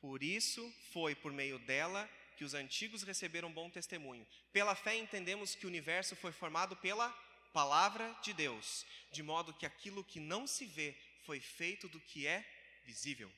[0.00, 4.26] Por isso foi por meio dela que os antigos receberam bom testemunho.
[4.52, 7.10] Pela fé entendemos que o universo foi formado pela
[7.56, 12.26] palavra de Deus, de modo que aquilo que não se vê foi feito do que
[12.26, 12.44] é
[12.84, 13.32] visível.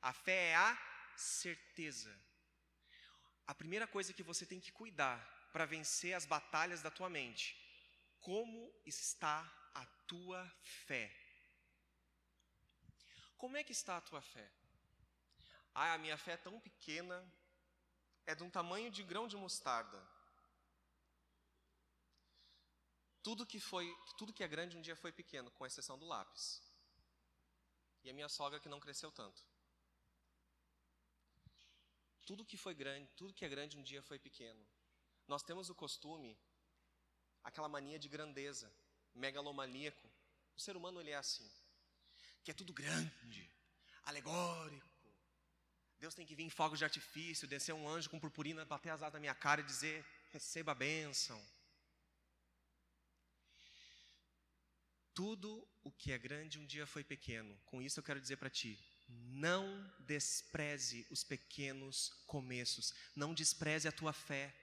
[0.00, 0.72] A fé é a
[1.18, 2.18] certeza.
[3.46, 5.18] A primeira coisa que você tem que cuidar
[5.52, 7.46] para vencer as batalhas da tua mente,
[8.22, 9.38] como está
[9.74, 10.50] a tua
[10.86, 11.14] fé?
[13.36, 14.50] Como é que está a tua fé?
[15.74, 17.22] Ah, a minha fé é tão pequena,
[18.24, 20.13] é de um tamanho de grão de mostarda.
[23.24, 23.86] Tudo que foi,
[24.18, 26.62] tudo que é grande um dia foi pequeno, com exceção do lápis.
[28.04, 29.42] E a minha sogra que não cresceu tanto.
[32.24, 34.64] Tudo que foi grande, tudo que é grande um dia foi pequeno.
[35.26, 36.38] Nós temos o costume,
[37.42, 38.72] aquela mania de grandeza,
[39.14, 40.08] megalomaníaco.
[40.56, 41.50] O ser humano ele é assim
[42.44, 43.50] que é tudo grande,
[44.04, 44.86] alegórico.
[45.98, 49.02] Deus tem que vir em fogos de artifício, descer um anjo com purpurina, bater as
[49.02, 51.42] asas na minha cara e dizer: receba a bênção.
[55.14, 57.56] Tudo o que é grande um dia foi pequeno.
[57.66, 59.64] Com isso eu quero dizer para ti: não
[60.00, 64.54] despreze os pequenos começos, não despreze a tua fé.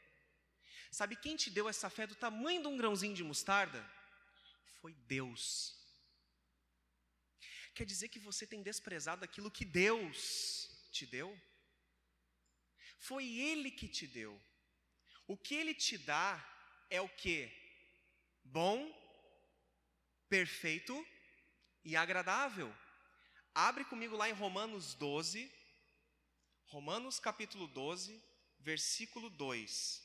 [0.92, 3.82] Sabe quem te deu essa fé do tamanho de um grãozinho de mostarda?
[4.82, 5.80] Foi Deus.
[7.74, 11.40] Quer dizer que você tem desprezado aquilo que Deus te deu?
[13.00, 14.40] Foi Ele que te deu.
[15.28, 16.30] O que Ele te dá
[16.90, 17.50] é o que?
[18.44, 19.01] Bom,
[20.32, 20.96] perfeito
[21.84, 22.74] e agradável.
[23.54, 25.52] Abre comigo lá em Romanos 12,
[26.68, 28.24] Romanos capítulo 12,
[28.60, 30.02] versículo 2.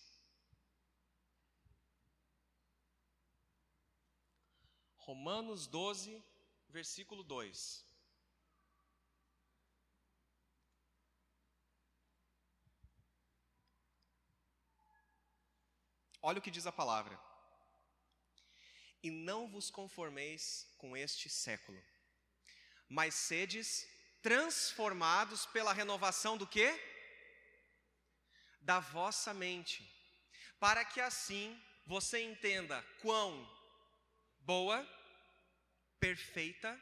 [4.97, 6.21] Romanos 12,
[6.71, 7.87] versículo 2.
[16.21, 17.26] Olha o que diz a palavra.
[19.07, 21.81] E não vos conformeis com este século,
[22.89, 23.87] mas sedes
[24.21, 26.69] transformados pela renovação do quê?
[28.61, 29.89] Da vossa mente,
[30.59, 33.49] para que assim você entenda quão
[34.41, 34.85] boa,
[36.01, 36.77] perfeita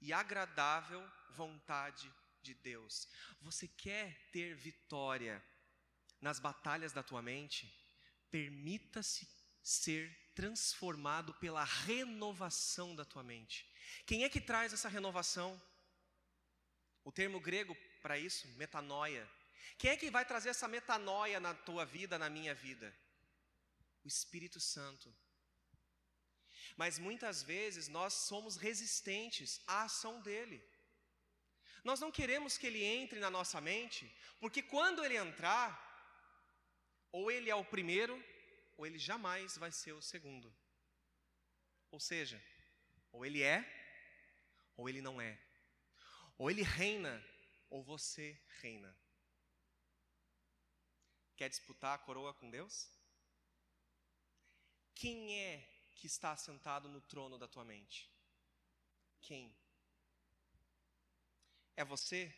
[0.00, 2.08] e agradável vontade
[2.40, 3.08] de Deus.
[3.40, 5.44] Você quer ter vitória
[6.20, 7.66] nas batalhas da tua mente?
[8.30, 9.26] Permita-se
[9.68, 13.70] ser transformado pela renovação da tua mente.
[14.06, 15.60] Quem é que traz essa renovação?
[17.04, 19.28] O termo grego para isso, metanoia.
[19.76, 22.96] Quem é que vai trazer essa metanoia na tua vida, na minha vida?
[24.02, 25.14] O Espírito Santo.
[26.74, 30.64] Mas muitas vezes nós somos resistentes à ação dele.
[31.84, 35.68] Nós não queremos que ele entre na nossa mente, porque quando ele entrar,
[37.12, 38.16] ou ele é o primeiro,
[38.78, 40.56] ou ele jamais vai ser o segundo.
[41.90, 42.40] Ou seja,
[43.10, 43.58] ou ele é,
[44.76, 45.36] ou ele não é.
[46.38, 47.22] Ou ele reina,
[47.68, 48.96] ou você reina.
[51.36, 52.88] Quer disputar a coroa com Deus?
[54.94, 58.08] Quem é que está sentado no trono da tua mente?
[59.20, 59.56] Quem?
[61.76, 62.32] É você?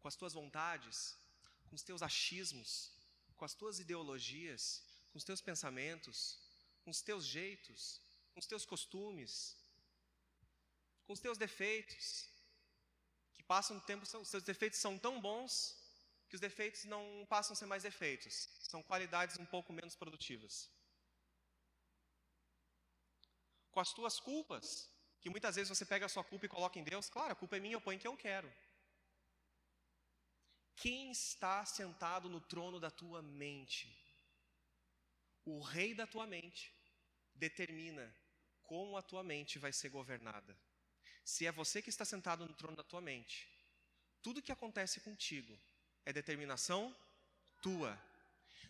[0.00, 1.18] Com as tuas vontades,
[1.66, 2.92] com os teus achismos,
[3.36, 6.38] com as tuas ideologias, com os teus pensamentos,
[6.84, 8.00] com os teus jeitos,
[8.32, 9.56] com os teus costumes,
[11.06, 12.28] com os teus defeitos,
[13.34, 15.76] que passam o tempo, os teus defeitos são tão bons
[16.28, 20.70] que os defeitos não passam a ser mais defeitos, são qualidades um pouco menos produtivas
[23.70, 24.88] com as tuas culpas,
[25.20, 27.56] que muitas vezes você pega a sua culpa e coloca em Deus, claro, a culpa
[27.56, 28.52] é minha, eu ponho quem eu quero.
[30.76, 33.84] Quem está sentado no trono da tua mente?
[35.52, 36.72] O rei da tua mente
[37.34, 38.06] determina
[38.62, 40.56] como a tua mente vai ser governada.
[41.24, 43.48] Se é você que está sentado no trono da tua mente,
[44.22, 45.58] tudo que acontece contigo
[46.06, 46.94] é determinação
[47.60, 48.00] tua.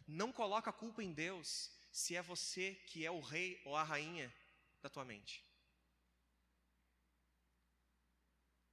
[0.06, 3.82] Não coloca a culpa em Deus se é você que é o rei ou a
[3.82, 4.34] rainha
[4.80, 5.44] da tua mente.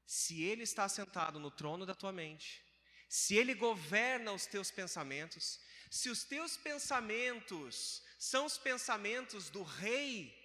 [0.06, 2.64] Se Ele está sentado no trono da tua mente,
[3.10, 5.60] se Ele governa os teus pensamentos,
[5.90, 10.36] se os teus pensamentos são os pensamentos do Rei,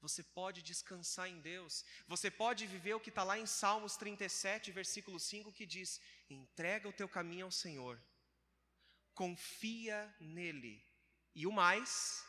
[0.00, 4.72] você pode descansar em Deus, você pode viver o que está lá em Salmos 37,
[4.72, 8.00] versículo 5, que diz: entrega o teu caminho ao Senhor,
[9.14, 10.82] confia nele,
[11.34, 12.24] e o mais,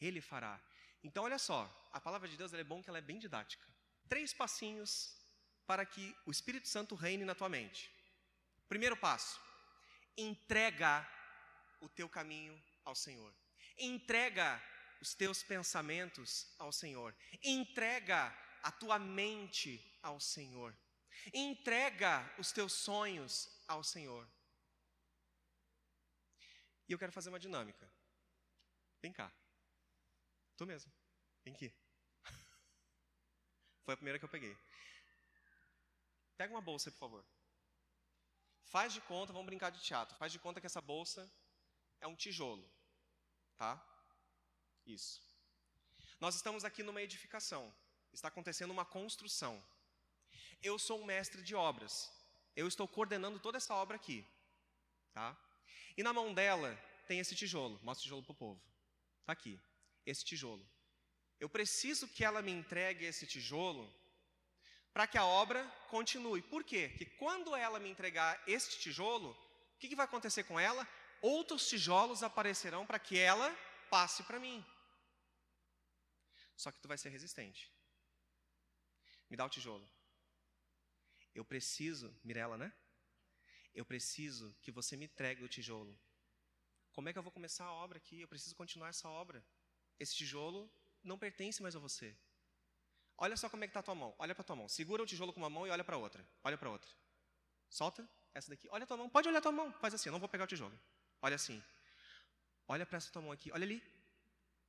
[0.00, 0.60] Ele fará.
[1.02, 1.60] Então, olha só,
[1.92, 3.66] a palavra de Deus é bom que ela é bem didática.
[4.08, 5.16] Três passinhos
[5.66, 7.90] para que o Espírito Santo reine na tua mente.
[8.68, 9.40] Primeiro passo:
[10.18, 11.08] entrega
[11.80, 13.32] o teu caminho ao Senhor.
[13.78, 14.60] Entrega
[15.00, 17.16] os teus pensamentos ao Senhor.
[17.42, 20.76] Entrega a tua mente ao Senhor.
[21.32, 24.28] Entrega os teus sonhos ao Senhor.
[26.88, 27.90] E eu quero fazer uma dinâmica.
[29.00, 29.32] Vem cá.
[30.56, 30.92] Tu mesmo.
[31.44, 31.72] Vem aqui.
[33.84, 34.56] Foi a primeira que eu peguei.
[36.36, 37.37] Pega uma bolsa, por favor.
[38.68, 40.16] Faz de conta, vamos brincar de teatro.
[40.16, 41.30] Faz de conta que essa bolsa
[42.00, 42.70] é um tijolo.
[43.56, 43.82] Tá?
[44.86, 45.22] Isso.
[46.20, 47.74] Nós estamos aqui numa edificação.
[48.12, 49.62] Está acontecendo uma construção.
[50.62, 52.12] Eu sou um mestre de obras.
[52.54, 54.26] Eu estou coordenando toda essa obra aqui.
[55.12, 55.36] Tá?
[55.96, 57.80] E na mão dela tem esse tijolo.
[57.82, 58.62] Mostra o tijolo para o povo.
[59.20, 59.58] Está aqui
[60.04, 60.68] esse tijolo.
[61.40, 63.92] Eu preciso que ela me entregue esse tijolo
[64.98, 66.42] para que a obra continue.
[66.42, 66.88] Por quê?
[66.88, 70.84] Que quando ela me entregar este tijolo, o que, que vai acontecer com ela?
[71.22, 73.48] Outros tijolos aparecerão para que ela
[73.88, 74.58] passe para mim.
[76.56, 77.72] Só que tu vai ser resistente.
[79.30, 79.88] Me dá o tijolo.
[81.32, 82.72] Eu preciso, Mirella, né?
[83.72, 85.96] Eu preciso que você me entregue o tijolo.
[86.90, 88.20] Como é que eu vou começar a obra aqui?
[88.20, 89.46] Eu preciso continuar essa obra.
[89.96, 90.68] Esse tijolo
[91.04, 92.18] não pertence mais a você.
[93.18, 94.14] Olha só como é que está a tua mão.
[94.18, 94.68] Olha para tua mão.
[94.68, 96.24] Segura o tijolo com uma mão e olha para outra.
[96.44, 96.88] Olha para outra.
[97.68, 98.68] Solta essa daqui.
[98.70, 99.08] Olha a tua mão.
[99.08, 99.72] Pode olhar a tua mão.
[99.74, 100.08] Faz assim.
[100.08, 100.78] Eu não vou pegar o tijolo.
[101.20, 101.62] Olha assim.
[102.68, 103.50] Olha para essa tua mão aqui.
[103.50, 103.82] Olha ali.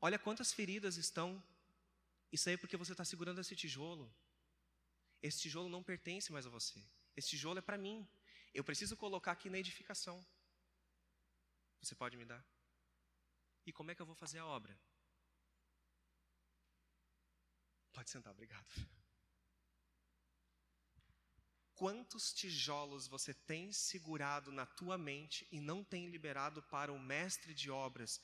[0.01, 1.41] Olha quantas feridas estão.
[2.31, 4.11] Isso aí é porque você está segurando esse tijolo.
[5.21, 6.81] Esse tijolo não pertence mais a você.
[7.15, 8.07] Esse tijolo é para mim.
[8.53, 10.25] Eu preciso colocar aqui na edificação.
[11.81, 12.43] Você pode me dar?
[13.65, 14.75] E como é que eu vou fazer a obra?
[17.93, 18.65] Pode sentar, obrigado.
[21.73, 27.53] Quantos tijolos você tem segurado na tua mente e não tem liberado para o mestre
[27.53, 28.21] de obras,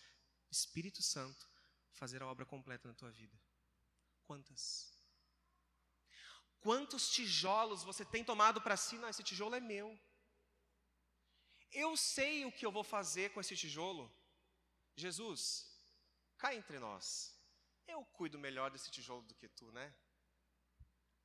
[0.52, 1.50] Espírito Santo,
[1.94, 3.40] fazer a obra completa na tua vida?
[4.26, 4.94] Quantas?
[6.60, 8.98] Quantos tijolos você tem tomado para si?
[8.98, 9.98] Não, esse tijolo é meu.
[11.72, 14.12] Eu sei o que eu vou fazer com esse tijolo.
[14.96, 15.70] Jesus,
[16.38, 17.35] cá entre nós.
[17.88, 19.94] Eu cuido melhor desse tijolo do que tu, né?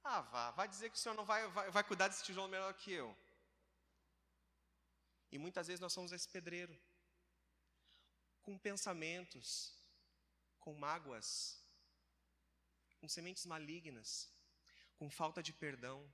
[0.02, 2.72] Ah, vá, vai dizer que o senhor não vai, vai, vai cuidar desse tijolo melhor
[2.74, 3.16] que eu.
[5.30, 6.76] E muitas vezes nós somos esse pedreiro,
[8.42, 9.74] com pensamentos,
[10.58, 11.61] com mágoas,
[12.98, 14.28] com sementes malignas,
[14.96, 16.12] com falta de perdão,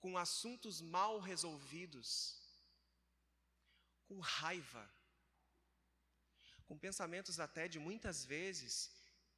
[0.00, 2.40] com assuntos mal resolvidos,
[4.06, 4.90] com raiva,
[6.68, 8.72] com pensamentos até de muitas vezes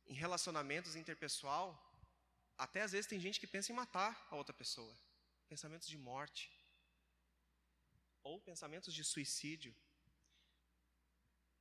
[0.06, 1.66] em relacionamentos interpessoal,
[2.58, 4.94] até às vezes tem gente que pensa em matar a outra pessoa,
[5.48, 6.50] pensamentos de morte
[8.22, 9.74] ou pensamentos de suicídio.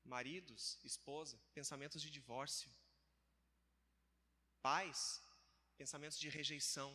[0.04, 2.70] Maridos, esposa, pensamentos de divórcio.
[4.62, 5.22] Pais,
[5.78, 6.92] pensamentos de rejeição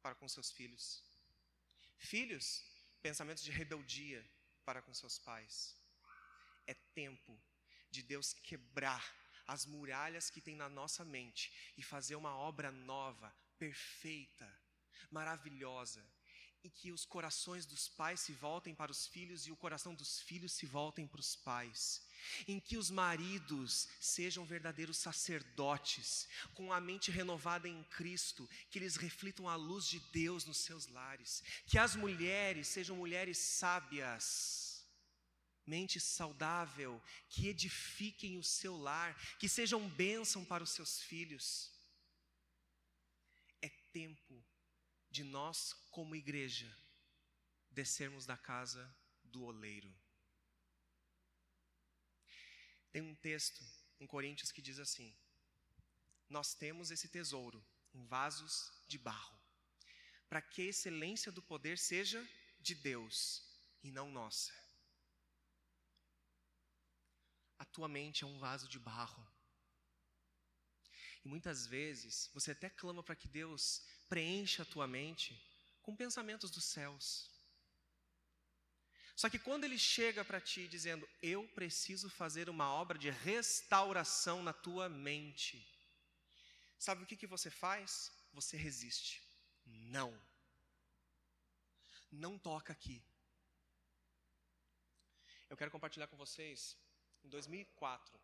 [0.00, 1.02] para com seus filhos.
[1.98, 2.46] Filhos,
[3.02, 4.24] pensamentos de rebeldia
[4.64, 5.76] para com seus pais.
[6.66, 7.38] É tempo
[7.90, 9.04] de Deus quebrar
[9.46, 14.52] as muralhas que tem na nossa mente e fazer uma obra nova, perfeita,
[15.10, 16.04] maravilhosa,
[16.64, 20.20] e que os corações dos pais se voltem para os filhos e o coração dos
[20.20, 22.02] filhos se voltem para os pais.
[22.48, 28.96] Em que os maridos sejam verdadeiros sacerdotes, com a mente renovada em Cristo, que eles
[28.96, 31.40] reflitam a luz de Deus nos seus lares.
[31.68, 34.65] Que as mulheres sejam mulheres sábias,
[35.66, 41.72] mente saudável, que edifiquem o seu lar, que sejam bênção para os seus filhos.
[43.60, 44.44] É tempo
[45.10, 46.70] de nós, como igreja,
[47.70, 48.94] descermos da casa
[49.24, 49.92] do oleiro.
[52.92, 53.62] Tem um texto
[54.00, 55.14] em Coríntios que diz assim:
[56.28, 59.38] Nós temos esse tesouro em vasos de barro,
[60.28, 62.26] para que a excelência do poder seja
[62.60, 63.42] de Deus
[63.82, 64.65] e não nossa.
[67.58, 69.26] A tua mente é um vaso de barro.
[71.24, 75.40] E muitas vezes você até clama para que Deus preencha a tua mente
[75.82, 77.30] com pensamentos dos céus.
[79.16, 84.42] Só que quando ele chega para ti dizendo: Eu preciso fazer uma obra de restauração
[84.42, 85.66] na tua mente,
[86.78, 88.12] sabe o que, que você faz?
[88.32, 89.22] Você resiste.
[89.64, 90.16] Não.
[92.12, 93.02] Não toca aqui.
[95.48, 96.76] Eu quero compartilhar com vocês,
[97.26, 98.20] em 2004,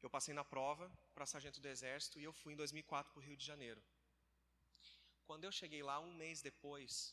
[0.00, 3.22] eu passei na prova para sargento do exército e eu fui em 2004 para o
[3.22, 3.82] Rio de Janeiro.
[5.26, 7.12] Quando eu cheguei lá, um mês depois,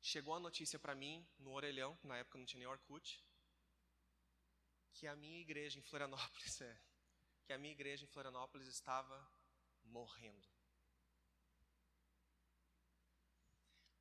[0.00, 3.22] chegou a notícia para mim, no orelhão, na época não tinha nem Orkut,
[4.94, 6.80] que a minha igreja em Florianópolis, é,
[7.44, 9.16] que a minha igreja em Florianópolis estava
[9.84, 10.48] morrendo.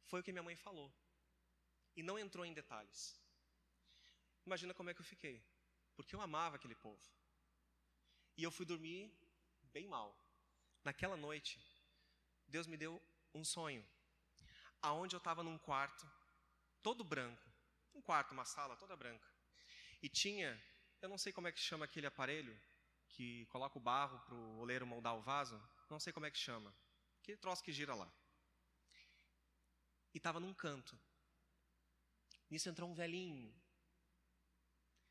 [0.06, 0.92] Foi o que minha mãe falou.
[1.96, 3.27] E não entrou em detalhes.
[4.48, 5.38] Imagina como é que eu fiquei.
[5.94, 7.06] Porque eu amava aquele povo.
[8.38, 9.12] E eu fui dormir
[9.74, 10.18] bem mal.
[10.86, 11.60] Naquela noite,
[12.48, 12.94] Deus me deu
[13.34, 13.86] um sonho,
[14.82, 16.10] aonde eu estava num quarto
[16.82, 17.44] todo branco,
[17.94, 19.28] um quarto, uma sala toda branca,
[20.02, 20.50] e tinha,
[21.02, 22.58] eu não sei como é que chama aquele aparelho
[23.10, 26.38] que coloca o barro para o oleiro moldar o vaso, não sei como é que
[26.38, 26.74] chama,
[27.22, 28.10] aquele troço que gira lá.
[30.14, 30.98] E estava num canto.
[32.50, 33.54] Nisso entrou um velhinho.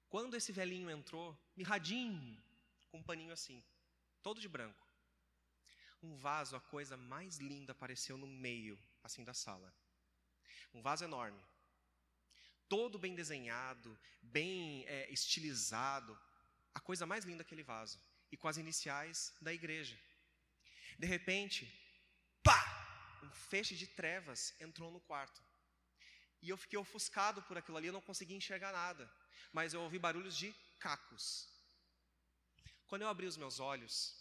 [0.09, 2.43] Quando esse velhinho entrou, mirradinho,
[2.91, 3.63] com um paninho assim,
[4.23, 4.87] todo de branco
[6.03, 9.73] um vaso, a coisa mais linda, apareceu no meio, assim, da sala.
[10.73, 11.43] Um vaso enorme.
[12.69, 16.19] Todo bem desenhado, bem é, estilizado.
[16.75, 17.99] a coisa mais linda aquele vaso
[18.31, 19.99] e com as iniciais da igreja.
[20.99, 21.61] De repente,
[22.43, 22.61] pá!
[23.23, 25.43] Um feixe de trevas entrou no quarto.
[26.43, 29.11] E eu fiquei ofuscado por aquilo ali, eu não conseguia enxergar nada.
[29.53, 31.49] Mas eu ouvi barulhos de cacos.
[32.87, 34.15] Quando eu abri os meus olhos,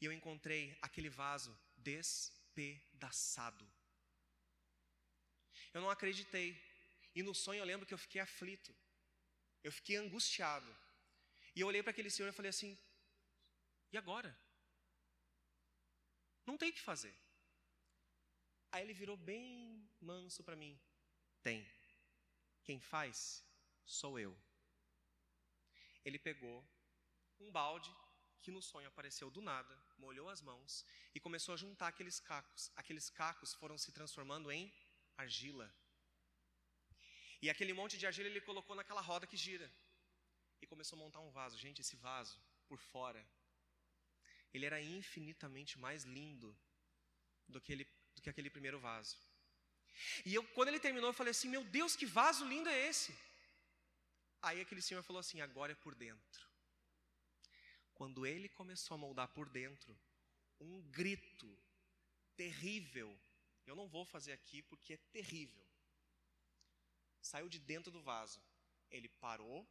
[0.00, 3.66] e eu encontrei aquele vaso despedaçado.
[5.72, 6.48] Eu não acreditei.
[7.14, 8.74] E no sonho eu lembro que eu fiquei aflito.
[9.62, 10.70] Eu fiquei angustiado.
[11.56, 12.76] E eu olhei para aquele senhor e falei assim:
[13.94, 14.36] e agora?
[16.44, 17.14] Não tem o que fazer.
[18.72, 20.78] Aí ele virou bem manso para mim:
[21.42, 21.64] tem.
[22.64, 23.44] Quem faz
[23.84, 24.36] sou eu.
[26.04, 26.64] Ele pegou
[27.40, 27.90] um balde
[28.42, 32.70] que no sonho apareceu do nada, molhou as mãos e começou a juntar aqueles cacos.
[32.76, 34.72] Aqueles cacos foram se transformando em
[35.16, 35.74] argila.
[37.40, 39.70] E aquele monte de argila ele colocou naquela roda que gira.
[40.60, 41.58] E começou a montar um vaso.
[41.58, 43.26] Gente, esse vaso, por fora,
[44.52, 46.56] ele era infinitamente mais lindo
[47.48, 49.16] do que, ele, do que aquele primeiro vaso.
[50.24, 53.16] E eu, quando ele terminou, eu falei assim: Meu Deus, que vaso lindo é esse?
[54.44, 56.46] Aí aquele senhor falou assim: Agora é por dentro.
[57.94, 59.98] Quando ele começou a moldar por dentro,
[60.60, 61.58] um grito
[62.36, 63.18] terrível,
[63.66, 65.64] eu não vou fazer aqui porque é terrível,
[67.22, 68.42] saiu de dentro do vaso.
[68.90, 69.66] Ele parou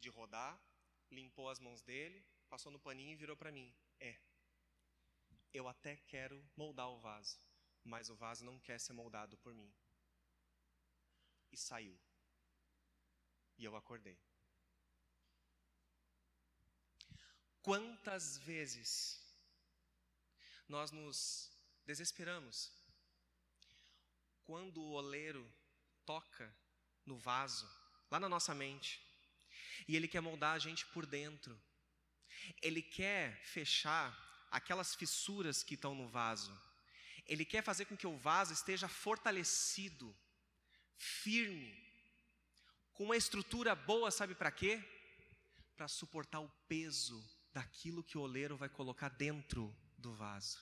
[0.00, 0.60] de rodar,
[1.10, 4.18] limpou as mãos dele, passou no paninho e virou para mim: É,
[5.52, 7.38] eu até quero moldar o vaso,
[7.84, 9.72] mas o vaso não quer ser moldado por mim.
[11.52, 12.07] E saiu.
[13.58, 14.16] E eu acordei.
[17.60, 19.20] Quantas vezes
[20.68, 21.50] nós nos
[21.84, 22.70] desesperamos
[24.44, 25.46] quando o oleiro
[26.06, 26.54] toca
[27.04, 27.68] no vaso,
[28.10, 29.02] lá na nossa mente,
[29.86, 31.60] e ele quer moldar a gente por dentro,
[32.62, 34.16] ele quer fechar
[34.50, 36.58] aquelas fissuras que estão no vaso,
[37.26, 40.16] ele quer fazer com que o vaso esteja fortalecido,
[40.96, 41.87] firme,
[42.98, 44.82] com uma estrutura boa, sabe para quê?
[45.76, 50.58] Para suportar o peso daquilo que o oleiro vai colocar dentro do vaso.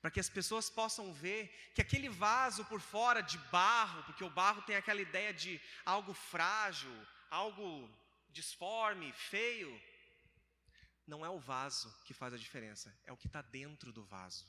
[0.00, 4.30] Para que as pessoas possam ver que aquele vaso por fora de barro, porque o
[4.30, 6.94] barro tem aquela ideia de algo frágil,
[7.28, 7.90] algo
[8.30, 9.82] disforme, feio,
[11.04, 14.46] não é o vaso que faz a diferença, é o que está dentro do vaso.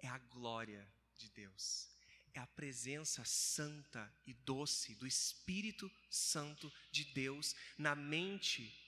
[0.00, 0.84] É a glória
[1.16, 1.95] de Deus,
[2.36, 8.78] é a presença santa e doce do Espírito Santo de Deus na mente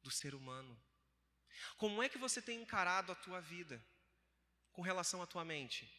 [0.00, 0.80] do ser humano.
[1.76, 3.84] Como é que você tem encarado a tua vida
[4.72, 5.92] com relação à tua mente?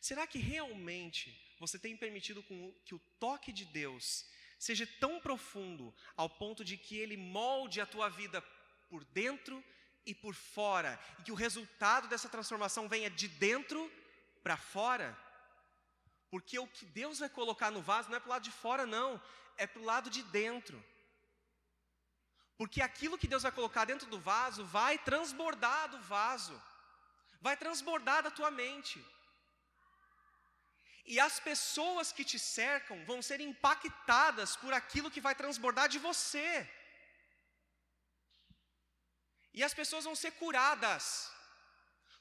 [0.00, 2.42] Será que realmente você tem permitido
[2.84, 4.26] que o toque de Deus
[4.58, 8.42] seja tão profundo ao ponto de que ele molde a tua vida
[8.88, 9.64] por dentro
[10.04, 13.90] e por fora, e que o resultado dessa transformação venha de dentro
[14.42, 15.08] para fora?
[16.30, 18.86] Porque o que Deus vai colocar no vaso não é para o lado de fora,
[18.86, 19.20] não,
[19.56, 20.78] é para o lado de dentro.
[22.60, 26.56] Porque aquilo que Deus vai colocar dentro do vaso vai transbordar do vaso,
[27.40, 28.98] vai transbordar da tua mente.
[31.12, 35.98] E as pessoas que te cercam vão ser impactadas por aquilo que vai transbordar de
[35.98, 36.50] você.
[39.52, 41.04] E as pessoas vão ser curadas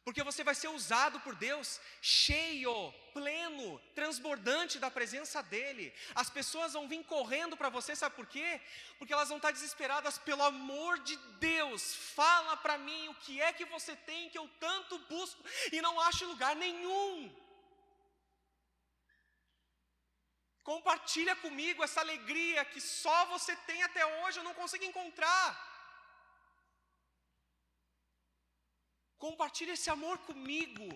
[0.09, 5.93] porque você vai ser usado por Deus, cheio, pleno, transbordante da presença dEle.
[6.15, 8.59] As pessoas vão vir correndo para você, sabe por quê?
[8.97, 13.53] Porque elas vão estar desesperadas, pelo amor de Deus, fala para mim o que é
[13.53, 17.31] que você tem que eu tanto busco e não acho lugar nenhum.
[20.63, 25.68] Compartilha comigo essa alegria que só você tem até hoje, eu não consigo encontrar.
[29.25, 30.87] Compartilhe esse amor comigo.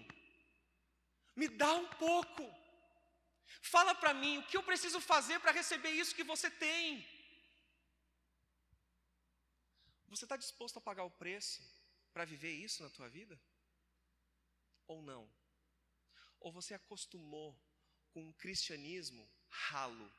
[1.36, 2.44] Me dá um pouco.
[3.74, 7.06] Fala para mim o que eu preciso fazer para receber isso que você tem.
[10.14, 11.62] Você está disposto a pagar o preço
[12.14, 13.40] para viver isso na tua vida?
[14.88, 15.24] Ou não?
[16.40, 17.50] Ou você acostumou
[18.12, 20.12] com um cristianismo ralo?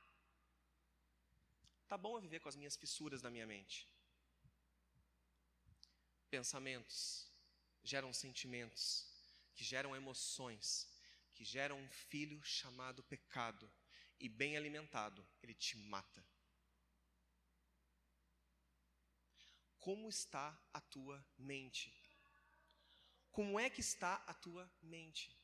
[1.86, 3.88] Tá bom eu viver com as minhas fissuras na minha mente.
[6.28, 7.30] Pensamentos,
[7.85, 9.07] geram sentimentos,
[9.55, 10.89] que geram emoções,
[11.35, 13.70] que geram um filho chamado pecado,
[14.18, 16.24] e bem alimentado, ele te mata.
[19.78, 21.95] Como está a tua mente?
[23.30, 25.37] Como é que está a tua mente?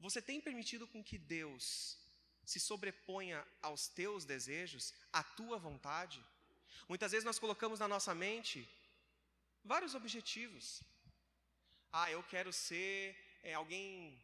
[0.00, 1.98] Você tem permitido com que Deus
[2.44, 6.24] se sobreponha aos teus desejos, à tua vontade.
[6.88, 8.66] Muitas vezes nós colocamos na nossa mente
[9.72, 10.82] vários objetivos.
[11.92, 12.98] Ah, eu quero ser
[13.42, 14.18] é, alguém,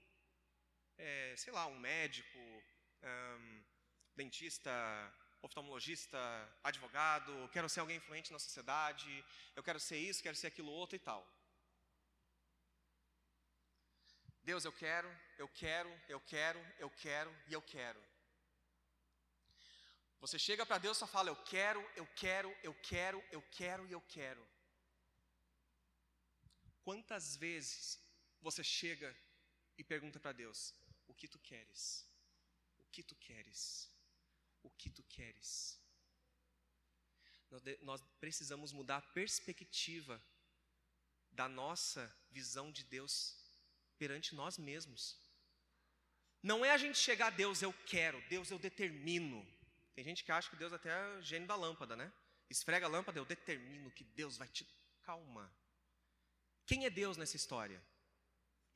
[0.97, 2.38] é, sei lá, um médico,
[3.03, 3.64] um,
[4.16, 4.72] dentista,
[5.42, 6.18] oftalmologista,
[6.70, 9.12] advogado, quero ser alguém influente na sociedade,
[9.55, 11.22] eu quero ser isso, quero ser aquilo outro e tal.
[14.42, 18.03] Deus, eu quero, eu quero, eu quero, eu quero e eu quero.
[20.20, 23.86] Você chega para Deus e só fala: Eu quero, eu quero, eu quero, eu quero
[23.86, 24.53] e eu quero.
[26.85, 27.99] Quantas vezes
[28.41, 29.16] você chega
[29.78, 30.74] e pergunta para Deus:
[31.09, 32.07] O que tu queres?
[32.78, 33.91] O que tu queres?
[34.62, 35.80] O que tu queres?
[37.82, 40.22] Nós precisamos mudar a perspectiva
[41.32, 43.37] da nossa visão de Deus
[43.99, 45.18] perante nós mesmos.
[46.43, 49.47] Não é a gente chegar a Deus, eu quero, Deus, eu determino.
[49.95, 52.12] Tem gente que acha que Deus até é gênio da lâmpada, né?
[52.51, 54.68] Esfrega a lâmpada, eu determino que Deus vai te.
[55.03, 55.51] Calma.
[56.67, 57.83] Quem é Deus nessa história?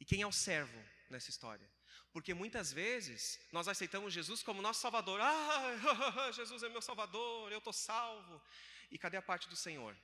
[0.01, 0.79] E quem é o servo
[1.11, 1.69] nessa história?
[2.13, 5.21] Porque muitas vezes nós aceitamos Jesus como nosso Salvador.
[5.21, 8.43] Ah, Jesus é meu Salvador, eu estou salvo.
[8.91, 9.97] E cadê a parte do Senhor?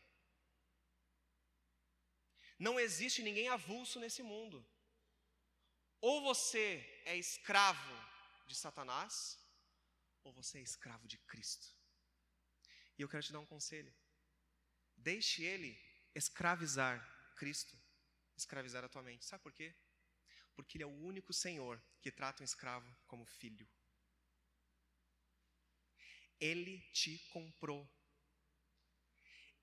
[2.58, 4.64] Não existe ninguém avulso nesse mundo.
[6.00, 7.94] Ou você é escravo
[8.46, 9.38] de Satanás,
[10.22, 11.66] ou você é escravo de Cristo.
[12.96, 13.92] E eu quero te dar um conselho.
[14.96, 15.78] Deixe ele
[16.14, 17.78] escravizar Cristo,
[18.36, 19.24] escravizar a tua mente.
[19.24, 19.74] Sabe por quê?
[20.54, 23.68] Porque ele é o único Senhor que trata um escravo como filho.
[26.40, 27.88] Ele te comprou.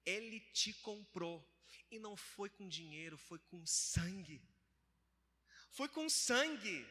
[0.06, 1.48] Ele te comprou.
[1.90, 4.42] E não foi com dinheiro, foi com sangue.
[5.72, 6.88] Foi com sangue.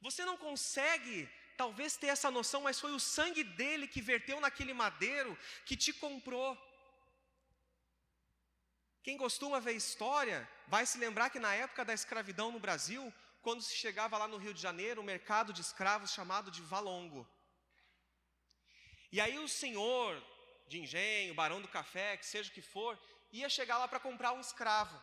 [0.00, 4.74] Você não consegue talvez ter essa noção, mas foi o sangue dele que verteu naquele
[4.74, 6.56] madeiro que te comprou.
[9.04, 13.62] Quem costuma ver história vai se lembrar que na época da escravidão no Brasil, quando
[13.62, 17.28] se chegava lá no Rio de Janeiro, um mercado de escravos chamado de Valongo.
[19.12, 20.10] E aí o senhor
[20.66, 22.98] de engenho, barão do café, que seja o que for,
[23.30, 24.98] ia chegar lá para comprar um escravo.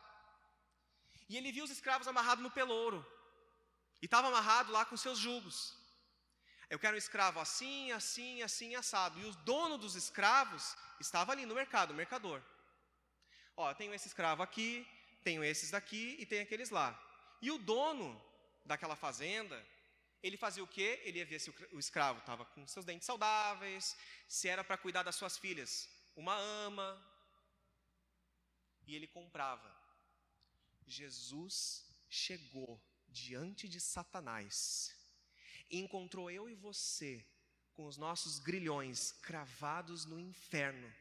[1.28, 3.06] E ele viu os escravos amarrados no pelouro.
[4.02, 5.78] E estava amarrado lá com seus jugos.
[6.68, 9.20] Eu quero um escravo assim, assim, assim, assado.
[9.20, 12.42] E o dono dos escravos estava ali no mercado, o mercador.
[13.56, 14.86] Ó, tenho esse escravo aqui,
[15.22, 16.98] tenho esses daqui e tenho aqueles lá.
[17.40, 18.20] E o dono
[18.64, 19.64] daquela fazenda,
[20.22, 21.00] ele fazia o quê?
[21.04, 23.96] Ele ia ver se o escravo estava com seus dentes saudáveis,
[24.28, 26.88] se era para cuidar das suas filhas, uma ama.
[28.86, 29.70] E ele comprava.
[30.86, 34.94] Jesus chegou diante de Satanás
[35.70, 37.24] e encontrou eu e você
[37.74, 40.92] com os nossos grilhões cravados no inferno.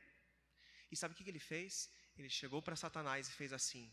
[0.91, 1.89] E sabe o que ele fez?
[2.17, 3.91] Ele chegou para Satanás e fez assim: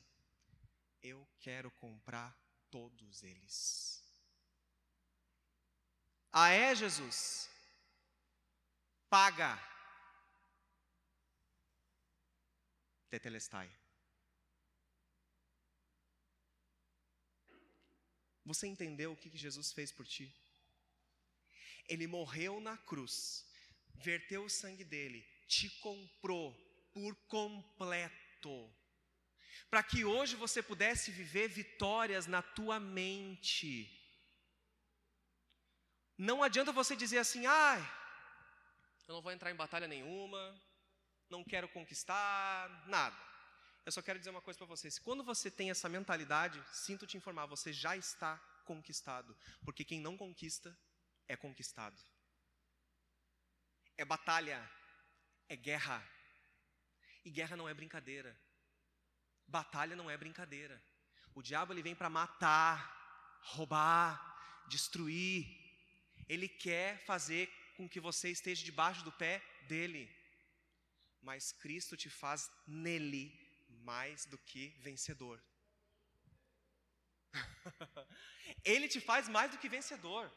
[1.02, 2.36] Eu quero comprar
[2.70, 4.02] todos eles.
[6.32, 7.48] Ah, é, Jesus?
[9.08, 9.58] Paga.
[13.08, 13.70] Tetelestai.
[18.44, 20.34] Você entendeu o que Jesus fez por ti?
[21.88, 23.46] Ele morreu na cruz,
[23.94, 28.72] verteu o sangue dele, te comprou por completo,
[29.70, 33.94] para que hoje você pudesse viver vitórias na tua mente.
[36.16, 37.80] Não adianta você dizer assim, ai,
[39.06, 40.60] eu não vou entrar em batalha nenhuma,
[41.30, 43.16] não quero conquistar nada.
[43.86, 47.06] Eu só quero dizer uma coisa para você: se quando você tem essa mentalidade, sinto
[47.06, 48.36] te informar, você já está
[48.66, 49.34] conquistado,
[49.64, 50.78] porque quem não conquista
[51.26, 51.98] é conquistado.
[53.96, 54.70] É batalha,
[55.48, 56.06] é guerra.
[57.28, 58.30] E guerra não é brincadeira.
[59.46, 60.82] Batalha não é brincadeira.
[61.34, 62.76] O diabo ele vem para matar,
[63.54, 64.12] roubar,
[64.66, 65.46] destruir.
[66.26, 67.44] Ele quer fazer
[67.76, 70.10] com que você esteja debaixo do pé dele.
[71.20, 73.22] Mas Cristo te faz nele
[73.90, 75.38] mais do que vencedor.
[78.64, 80.32] ele te faz mais do que vencedor.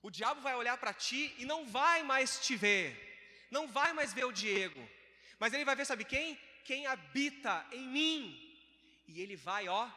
[0.00, 2.88] O diabo vai olhar para ti e não vai mais te ver,
[3.50, 4.88] não vai mais ver o Diego,
[5.40, 6.38] mas ele vai ver, sabe quem?
[6.64, 8.46] Quem habita em mim.
[9.08, 9.90] E ele vai, ó,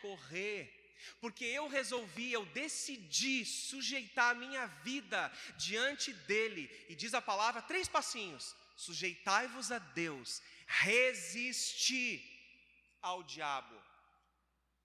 [0.00, 0.72] correr,
[1.20, 6.68] porque eu resolvi, eu decidi sujeitar a minha vida diante dele.
[6.88, 12.24] E diz a palavra, três passinhos: sujeitai-vos a Deus, resistir
[13.00, 13.76] ao diabo.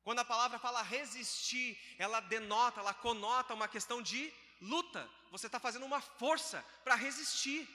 [0.03, 5.59] Quando a palavra fala resistir, ela denota, ela conota uma questão de luta, você está
[5.59, 7.67] fazendo uma força para resistir.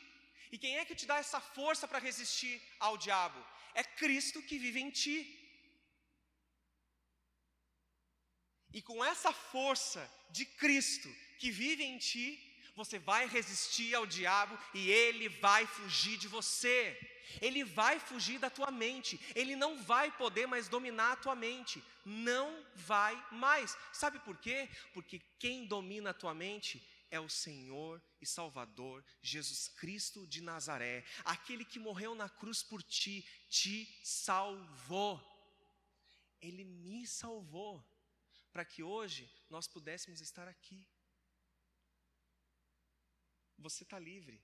[0.52, 3.38] E quem é que te dá essa força para resistir ao diabo?
[3.74, 5.18] É Cristo que vive em ti.
[8.72, 12.28] E com essa força de Cristo que vive em ti,
[12.74, 16.78] você vai resistir ao diabo e ele vai fugir de você.
[17.40, 19.18] Ele vai fugir da tua mente.
[19.34, 21.82] Ele não vai poder mais dominar a tua mente.
[22.04, 23.76] Não vai mais.
[23.92, 24.68] Sabe por quê?
[24.92, 26.86] Porque quem domina a tua mente
[27.16, 32.82] é o Senhor e Salvador Jesus Cristo de Nazaré, aquele que morreu na cruz por
[32.82, 35.20] ti, te salvou.
[36.40, 37.84] Ele me salvou
[38.52, 40.86] para que hoje nós pudéssemos estar aqui.
[43.58, 44.42] Você está livre.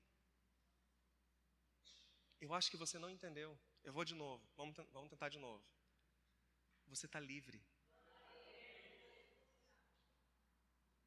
[2.41, 3.59] Eu acho que você não entendeu.
[3.85, 4.45] Eu vou de novo.
[4.57, 5.64] Vamos, vamos tentar de novo.
[6.87, 7.62] Você está livre.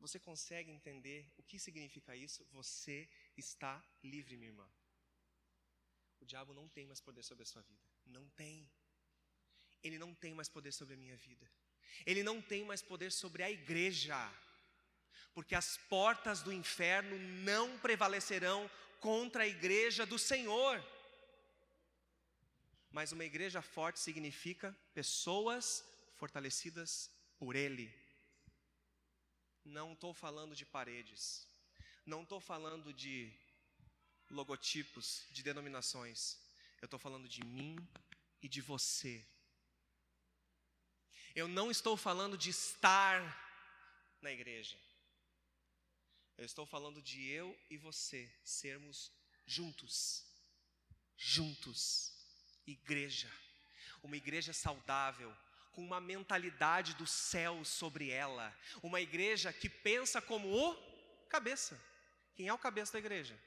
[0.05, 2.45] Você consegue entender o que significa isso?
[2.51, 4.67] Você está livre, minha irmã.
[6.21, 7.81] O diabo não tem mais poder sobre a sua vida.
[8.05, 8.69] Não tem.
[9.81, 11.49] Ele não tem mais poder sobre a minha vida.
[12.05, 14.15] Ele não tem mais poder sobre a igreja.
[15.33, 20.85] Porque as portas do inferno não prevalecerão contra a igreja do Senhor.
[22.91, 25.83] Mas uma igreja forte significa pessoas
[26.13, 28.04] fortalecidas por Ele
[29.65, 31.47] não estou falando de paredes,
[32.05, 33.33] não estou falando de
[34.29, 36.37] logotipos, de denominações,
[36.81, 37.75] eu estou falando de mim
[38.41, 39.25] e de você.
[41.33, 43.19] Eu não estou falando de estar
[44.21, 44.77] na igreja,
[46.37, 49.11] eu estou falando de eu e você sermos
[49.45, 50.25] juntos,
[51.17, 52.13] juntos,
[52.67, 53.31] igreja,
[54.03, 55.35] uma igreja saudável,
[55.75, 58.47] com uma mentalidade do céu sobre ela,
[58.81, 60.75] uma igreja que pensa como o
[61.27, 61.79] cabeça.
[62.33, 63.37] Quem é o cabeça da igreja?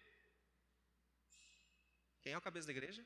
[2.23, 3.03] Quem é o cabeça da igreja?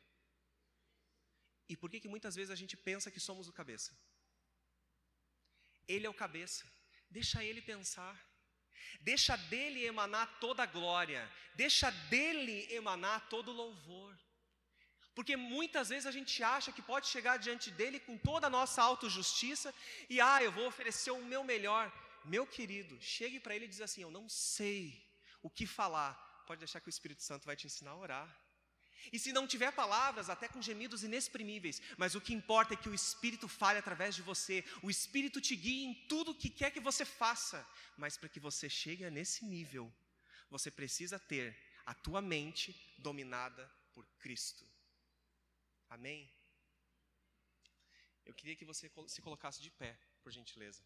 [1.68, 3.96] E por que, que muitas vezes a gente pensa que somos o cabeça?
[5.86, 6.64] Ele é o cabeça,
[7.08, 8.16] deixa ele pensar,
[9.00, 14.18] deixa dele emanar toda a glória, deixa dele emanar todo o louvor.
[15.14, 18.82] Porque muitas vezes a gente acha que pode chegar diante dele com toda a nossa
[18.82, 19.74] autojustiça
[20.08, 21.92] e, ah, eu vou oferecer o meu melhor.
[22.24, 25.04] Meu querido, chegue para ele e diz assim: Eu não sei
[25.42, 26.14] o que falar.
[26.46, 28.42] Pode deixar que o Espírito Santo vai te ensinar a orar.
[29.12, 32.88] E se não tiver palavras, até com gemidos inexprimíveis, mas o que importa é que
[32.88, 36.70] o Espírito fale através de você, o Espírito te guie em tudo o que quer
[36.70, 37.66] que você faça.
[37.96, 39.92] Mas para que você chegue a nesse nível,
[40.48, 44.71] você precisa ter a tua mente dominada por Cristo.
[45.94, 46.32] Amém?
[48.24, 50.82] Eu queria que você se colocasse de pé, por gentileza.